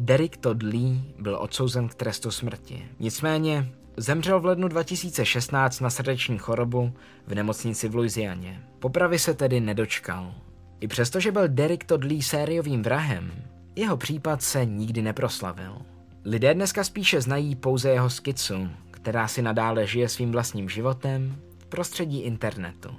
Derek 0.02 0.36
Todd 0.36 0.62
Lee 0.62 1.02
byl 1.18 1.36
odsouzen 1.40 1.88
k 1.88 1.94
trestu 1.94 2.30
smrti. 2.30 2.88
Nicméně 2.98 3.72
zemřel 3.96 4.40
v 4.40 4.44
lednu 4.44 4.68
2016 4.68 5.80
na 5.80 5.90
srdeční 5.90 6.38
chorobu 6.38 6.92
v 7.26 7.34
nemocnici 7.34 7.88
v 7.88 7.94
Louisianě. 7.94 8.62
Popravy 8.78 9.18
se 9.18 9.34
tedy 9.34 9.60
nedočkal. 9.60 10.34
I 10.80 10.88
přesto, 10.88 11.20
že 11.20 11.32
byl 11.32 11.48
Derek 11.48 11.84
Todd 11.84 12.04
Lee 12.04 12.22
sériovým 12.22 12.82
vrahem, 12.82 13.32
jeho 13.76 13.96
případ 13.96 14.42
se 14.42 14.66
nikdy 14.66 15.02
neproslavil. 15.02 15.76
Lidé 16.24 16.54
dneska 16.54 16.84
spíše 16.84 17.20
znají 17.20 17.56
pouze 17.56 17.90
jeho 17.90 18.10
skicu, 18.10 18.68
která 18.90 19.28
si 19.28 19.42
nadále 19.42 19.86
žije 19.86 20.08
svým 20.08 20.32
vlastním 20.32 20.68
životem 20.68 21.36
v 21.58 21.66
prostředí 21.66 22.20
internetu. 22.20 22.90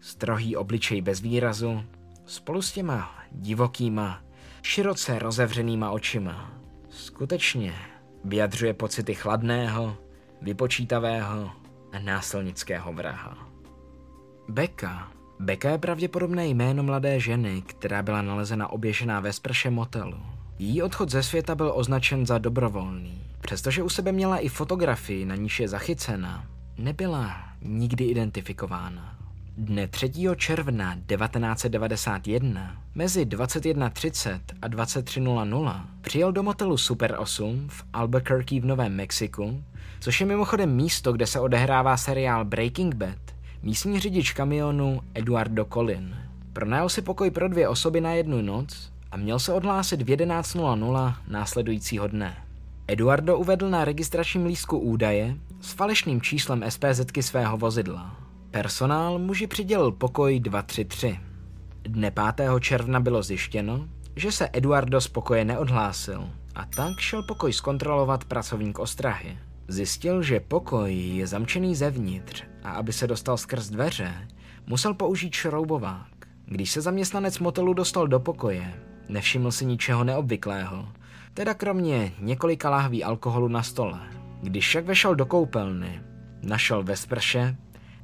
Strohý 0.00 0.56
obličej 0.56 1.02
bez 1.02 1.20
výrazu, 1.20 1.82
spolu 2.26 2.62
s 2.62 2.72
těma 2.72 3.10
divokýma, 3.32 4.24
široce 4.64 5.18
rozevřenýma 5.18 5.90
očima. 5.90 6.50
Skutečně 6.90 7.74
vyjadřuje 8.24 8.74
pocity 8.74 9.14
chladného, 9.14 9.96
vypočítavého 10.42 11.50
a 11.92 11.98
násilnického 11.98 12.92
vraha. 12.92 13.48
Beka. 14.48 15.12
Beka 15.40 15.70
je 15.70 15.78
pravděpodobné 15.78 16.46
jméno 16.46 16.82
mladé 16.82 17.20
ženy, 17.20 17.62
která 17.62 18.02
byla 18.02 18.22
nalezena 18.22 18.68
oběšená 18.68 19.20
ve 19.20 19.32
sprše 19.32 19.70
motelu. 19.70 20.18
Její 20.58 20.82
odchod 20.82 21.10
ze 21.10 21.22
světa 21.22 21.54
byl 21.54 21.72
označen 21.74 22.26
za 22.26 22.38
dobrovolný. 22.38 23.22
Přestože 23.40 23.82
u 23.82 23.88
sebe 23.88 24.12
měla 24.12 24.38
i 24.38 24.48
fotografii, 24.48 25.24
na 25.24 25.36
níž 25.36 25.60
je 25.60 25.68
zachycena, 25.68 26.46
nebyla 26.78 27.36
nikdy 27.62 28.04
identifikována. 28.04 29.23
Dne 29.56 29.88
3. 29.88 30.10
června 30.36 30.96
1991 31.06 32.76
mezi 32.94 33.24
21.30 33.24 34.40
a 34.62 34.68
23.00 34.68 35.84
přijel 36.00 36.32
do 36.32 36.42
motelu 36.42 36.76
Super 36.76 37.16
8 37.18 37.68
v 37.68 37.84
Albuquerque 37.92 38.60
v 38.60 38.64
Novém 38.64 38.96
Mexiku, 38.96 39.64
což 40.00 40.20
je 40.20 40.26
mimochodem 40.26 40.76
místo, 40.76 41.12
kde 41.12 41.26
se 41.26 41.40
odehrává 41.40 41.96
seriál 41.96 42.44
Breaking 42.44 42.94
Bad, 42.94 43.18
místní 43.62 44.00
řidič 44.00 44.32
kamionu 44.32 45.00
Eduardo 45.14 45.64
Colin. 45.64 46.16
Pronajal 46.52 46.88
si 46.88 47.02
pokoj 47.02 47.30
pro 47.30 47.48
dvě 47.48 47.68
osoby 47.68 48.00
na 48.00 48.12
jednu 48.12 48.42
noc 48.42 48.92
a 49.10 49.16
měl 49.16 49.38
se 49.38 49.52
odhlásit 49.52 50.02
v 50.02 50.06
11.00 50.06 51.14
následujícího 51.28 52.08
dne. 52.08 52.36
Eduardo 52.88 53.38
uvedl 53.38 53.70
na 53.70 53.84
registračním 53.84 54.46
lístku 54.46 54.78
údaje 54.78 55.36
s 55.60 55.72
falešným 55.72 56.20
číslem 56.20 56.64
SPZky 56.68 57.22
svého 57.22 57.56
vozidla. 57.56 58.23
Personál 58.54 59.18
muži 59.18 59.46
přidělil 59.46 59.92
pokoj 59.92 60.40
233. 60.40 61.20
Dne 61.82 62.10
5. 62.36 62.50
června 62.60 63.00
bylo 63.00 63.22
zjištěno, 63.22 63.88
že 64.16 64.32
se 64.32 64.48
Eduardo 64.52 65.00
z 65.00 65.08
pokoje 65.08 65.44
neodhlásil 65.44 66.28
a 66.54 66.66
tak 66.66 66.98
šel 66.98 67.22
pokoj 67.22 67.52
zkontrolovat 67.52 68.24
pracovník 68.24 68.78
ostrahy. 68.78 69.38
Zjistil, 69.68 70.22
že 70.22 70.40
pokoj 70.40 70.94
je 70.94 71.26
zamčený 71.26 71.74
zevnitř 71.74 72.44
a 72.62 72.70
aby 72.70 72.92
se 72.92 73.06
dostal 73.06 73.36
skrz 73.36 73.68
dveře, 73.68 74.28
musel 74.66 74.94
použít 74.94 75.34
šroubovák. 75.34 76.28
Když 76.46 76.70
se 76.70 76.80
zaměstnanec 76.80 77.38
motelu 77.38 77.74
dostal 77.74 78.06
do 78.06 78.20
pokoje, 78.20 78.74
nevšiml 79.08 79.52
si 79.52 79.66
ničeho 79.66 80.04
neobvyklého, 80.04 80.88
teda 81.34 81.54
kromě 81.54 82.12
několika 82.18 82.70
lahví 82.70 83.04
alkoholu 83.04 83.48
na 83.48 83.62
stole. 83.62 84.00
Když 84.42 84.68
však 84.68 84.84
vešel 84.84 85.14
do 85.14 85.26
koupelny, 85.26 86.02
našel 86.42 86.82
ve 86.82 86.96
sprše 86.96 87.56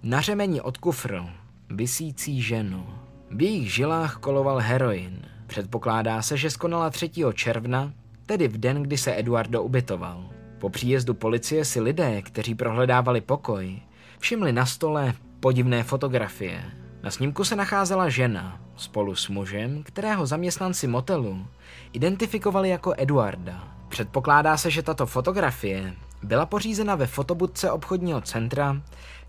na 0.02 0.20
řemeni 0.20 0.60
od 0.60 0.78
kufru 0.78 1.26
vysící 1.70 2.42
ženu. 2.42 2.86
V 3.30 3.42
jejich 3.42 3.74
žilách 3.74 4.16
koloval 4.16 4.58
heroin. 4.58 5.26
Předpokládá 5.46 6.22
se, 6.22 6.36
že 6.36 6.50
skonala 6.50 6.90
3. 6.90 7.10
června, 7.34 7.92
tedy 8.26 8.48
v 8.48 8.58
den, 8.58 8.82
kdy 8.82 8.98
se 8.98 9.18
Eduardo 9.18 9.62
ubytoval. 9.62 10.24
Po 10.58 10.70
příjezdu 10.70 11.14
policie 11.14 11.64
si 11.64 11.80
lidé, 11.80 12.22
kteří 12.22 12.54
prohledávali 12.54 13.20
pokoj, 13.20 13.80
všimli 14.18 14.52
na 14.52 14.66
stole 14.66 15.14
podivné 15.40 15.82
fotografie. 15.82 16.62
Na 17.02 17.10
snímku 17.10 17.44
se 17.44 17.56
nacházela 17.56 18.08
žena 18.08 18.60
spolu 18.76 19.14
s 19.14 19.28
mužem, 19.28 19.82
kterého 19.82 20.26
zaměstnanci 20.26 20.86
motelu 20.86 21.46
identifikovali 21.92 22.68
jako 22.68 22.94
Eduarda. 22.96 23.68
Předpokládá 23.88 24.56
se, 24.56 24.70
že 24.70 24.82
tato 24.82 25.06
fotografie 25.06 25.94
byla 26.22 26.46
pořízena 26.46 26.94
ve 26.94 27.06
fotobudce 27.06 27.70
obchodního 27.70 28.20
centra 28.20 28.82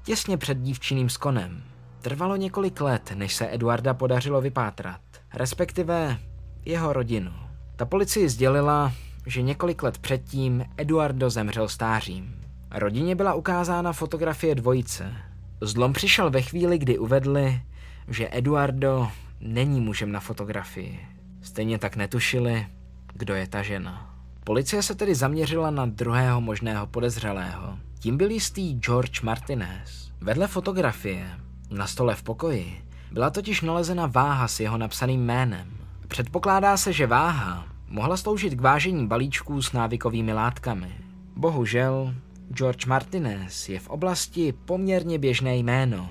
těsně 0.03 0.37
před 0.37 0.57
dívčiným 0.57 1.09
skonem. 1.09 1.63
Trvalo 2.01 2.35
několik 2.35 2.81
let, 2.81 3.11
než 3.15 3.35
se 3.35 3.53
Eduarda 3.53 3.93
podařilo 3.93 4.41
vypátrat, 4.41 5.01
respektive 5.33 6.19
jeho 6.65 6.93
rodinu. 6.93 7.31
Ta 7.75 7.85
policii 7.85 8.29
sdělila, 8.29 8.93
že 9.25 9.41
několik 9.41 9.83
let 9.83 9.97
předtím 9.97 10.65
Eduardo 10.77 11.29
zemřel 11.29 11.69
stářím. 11.69 12.41
Rodině 12.71 13.15
byla 13.15 13.33
ukázána 13.33 13.93
fotografie 13.93 14.55
dvojice. 14.55 15.13
Zlom 15.61 15.93
přišel 15.93 16.29
ve 16.29 16.41
chvíli, 16.41 16.77
kdy 16.77 16.99
uvedli, 16.99 17.61
že 18.07 18.29
Eduardo 18.31 19.07
není 19.39 19.81
mužem 19.81 20.11
na 20.11 20.19
fotografii. 20.19 20.99
Stejně 21.41 21.79
tak 21.79 21.95
netušili, 21.95 22.67
kdo 23.13 23.35
je 23.35 23.47
ta 23.47 23.61
žena. 23.61 24.10
Policie 24.43 24.83
se 24.83 24.95
tedy 24.95 25.15
zaměřila 25.15 25.71
na 25.71 25.85
druhého 25.85 26.41
možného 26.41 26.87
podezřelého. 26.87 27.77
Tím 27.99 28.17
byl 28.17 28.31
jistý 28.31 28.73
George 28.73 29.21
Martinez. 29.21 30.11
Vedle 30.21 30.47
fotografie, 30.47 31.29
na 31.69 31.87
stole 31.87 32.15
v 32.15 32.23
pokoji, 32.23 32.81
byla 33.11 33.29
totiž 33.29 33.61
nalezena 33.61 34.05
váha 34.05 34.47
s 34.47 34.59
jeho 34.59 34.77
napsaným 34.77 35.25
jménem. 35.25 35.67
Předpokládá 36.07 36.77
se, 36.77 36.93
že 36.93 37.07
váha 37.07 37.67
mohla 37.87 38.17
sloužit 38.17 38.55
k 38.55 38.61
vážení 38.61 39.07
balíčků 39.07 39.61
s 39.61 39.73
návykovými 39.73 40.33
látkami. 40.33 40.91
Bohužel, 41.35 42.15
George 42.53 42.85
Martinez 42.85 43.69
je 43.69 43.79
v 43.79 43.89
oblasti 43.89 44.53
poměrně 44.65 45.19
běžné 45.19 45.57
jméno 45.57 46.09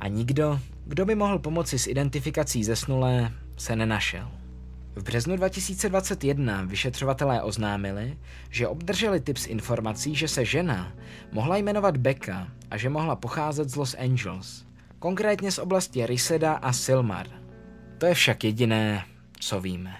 a 0.00 0.08
nikdo, 0.08 0.60
kdo 0.86 1.06
by 1.06 1.14
mohl 1.14 1.38
pomoci 1.38 1.78
s 1.78 1.86
identifikací 1.86 2.64
zesnulé, 2.64 3.32
se 3.56 3.76
nenašel. 3.76 4.39
V 4.94 5.02
březnu 5.02 5.36
2021 5.36 6.62
vyšetřovatelé 6.62 7.42
oznámili, 7.42 8.18
že 8.50 8.68
obdrželi 8.68 9.20
tip 9.20 9.36
s 9.36 9.46
informací, 9.46 10.14
že 10.14 10.28
se 10.28 10.44
žena 10.44 10.92
mohla 11.32 11.56
jmenovat 11.56 11.96
Becca 11.96 12.48
a 12.70 12.76
že 12.76 12.88
mohla 12.88 13.16
pocházet 13.16 13.68
z 13.70 13.76
Los 13.76 13.94
Angeles, 13.94 14.66
konkrétně 14.98 15.52
z 15.52 15.58
oblasti 15.58 16.06
Riseda 16.06 16.52
a 16.52 16.72
Silmar. 16.72 17.26
To 17.98 18.06
je 18.06 18.14
však 18.14 18.44
jediné, 18.44 19.04
co 19.40 19.60
víme. 19.60 19.96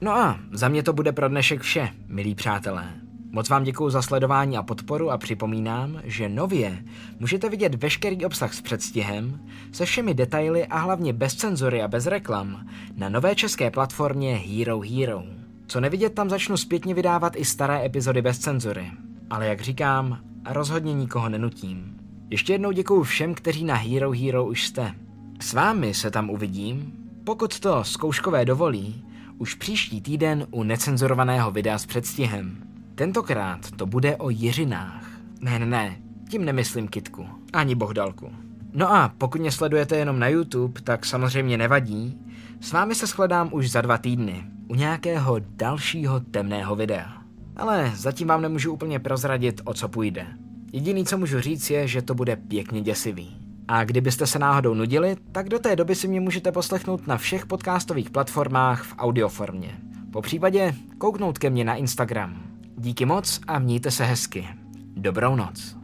No 0.00 0.12
a 0.12 0.40
za 0.52 0.68
mě 0.68 0.82
to 0.82 0.92
bude 0.92 1.12
pro 1.12 1.28
dnešek 1.28 1.60
vše, 1.60 1.88
milí 2.06 2.34
přátelé. 2.34 3.03
Moc 3.34 3.48
vám 3.48 3.64
děkuji 3.64 3.90
za 3.90 4.02
sledování 4.02 4.56
a 4.56 4.62
podporu 4.62 5.10
a 5.10 5.18
připomínám, 5.18 6.00
že 6.04 6.28
nově 6.28 6.84
můžete 7.20 7.48
vidět 7.48 7.74
veškerý 7.74 8.24
obsah 8.24 8.54
s 8.54 8.60
předstihem, 8.60 9.40
se 9.72 9.84
všemi 9.86 10.14
detaily 10.14 10.66
a 10.66 10.78
hlavně 10.78 11.12
bez 11.12 11.34
cenzury 11.34 11.82
a 11.82 11.88
bez 11.88 12.06
reklam 12.06 12.66
na 12.96 13.08
nové 13.08 13.34
české 13.34 13.70
platformě 13.70 14.36
Hero 14.36 14.80
Hero. 14.80 15.22
Co 15.66 15.80
nevidět, 15.80 16.14
tam 16.14 16.30
začnu 16.30 16.56
zpětně 16.56 16.94
vydávat 16.94 17.32
i 17.36 17.44
staré 17.44 17.84
epizody 17.84 18.22
bez 18.22 18.38
cenzury. 18.38 18.90
Ale 19.30 19.46
jak 19.46 19.60
říkám, 19.60 20.18
rozhodně 20.50 20.94
nikoho 20.94 21.28
nenutím. 21.28 21.96
Ještě 22.30 22.52
jednou 22.52 22.72
děkuji 22.72 23.02
všem, 23.02 23.34
kteří 23.34 23.64
na 23.64 23.74
Hero 23.74 24.10
Hero 24.10 24.44
už 24.44 24.66
jste. 24.66 24.94
S 25.40 25.52
vámi 25.52 25.94
se 25.94 26.10
tam 26.10 26.30
uvidím, 26.30 26.92
pokud 27.24 27.60
to 27.60 27.84
zkouškové 27.84 28.44
dovolí, 28.44 29.04
už 29.38 29.54
příští 29.54 30.00
týden 30.00 30.46
u 30.50 30.62
necenzurovaného 30.62 31.50
videa 31.50 31.78
s 31.78 31.86
předstihem. 31.86 32.73
Tentokrát 32.94 33.70
to 33.70 33.86
bude 33.86 34.16
o 34.16 34.30
Jiřinách. 34.30 35.06
Ne, 35.40 35.58
ne, 35.58 35.66
ne, 35.66 35.96
tím 36.30 36.44
nemyslím 36.44 36.88
kitku, 36.88 37.26
ani 37.52 37.74
bohdalku. 37.74 38.32
No 38.72 38.94
a 38.94 39.12
pokud 39.18 39.40
mě 39.40 39.52
sledujete 39.52 39.96
jenom 39.96 40.18
na 40.18 40.28
YouTube, 40.28 40.80
tak 40.80 41.06
samozřejmě 41.06 41.58
nevadí. 41.58 42.18
S 42.60 42.72
vámi 42.72 42.94
se 42.94 43.06
shledám 43.06 43.48
už 43.52 43.70
za 43.70 43.80
dva 43.80 43.98
týdny, 43.98 44.44
u 44.68 44.74
nějakého 44.74 45.36
dalšího 45.38 46.20
temného 46.20 46.76
videa. 46.76 47.12
Ale 47.56 47.92
zatím 47.94 48.28
vám 48.28 48.42
nemůžu 48.42 48.72
úplně 48.72 48.98
prozradit, 48.98 49.60
o 49.64 49.74
co 49.74 49.88
půjde. 49.88 50.26
Jediný, 50.72 51.04
co 51.04 51.18
můžu 51.18 51.40
říct, 51.40 51.70
je, 51.70 51.88
že 51.88 52.02
to 52.02 52.14
bude 52.14 52.36
pěkně 52.36 52.80
děsivý. 52.80 53.36
A 53.68 53.84
kdybyste 53.84 54.26
se 54.26 54.38
náhodou 54.38 54.74
nudili, 54.74 55.16
tak 55.32 55.48
do 55.48 55.58
té 55.58 55.76
doby 55.76 55.94
si 55.94 56.08
mě 56.08 56.20
můžete 56.20 56.52
poslechnout 56.52 57.06
na 57.06 57.16
všech 57.16 57.46
podcastových 57.46 58.10
platformách 58.10 58.82
v 58.82 58.94
audioformě. 58.98 59.78
Po 60.12 60.22
případě 60.22 60.74
kouknout 60.98 61.38
ke 61.38 61.50
mně 61.50 61.64
na 61.64 61.74
Instagram. 61.74 62.53
Díky 62.78 63.04
moc 63.04 63.40
a 63.46 63.58
mějte 63.58 63.90
se 63.90 64.04
hezky. 64.04 64.48
Dobrou 64.96 65.36
noc. 65.36 65.83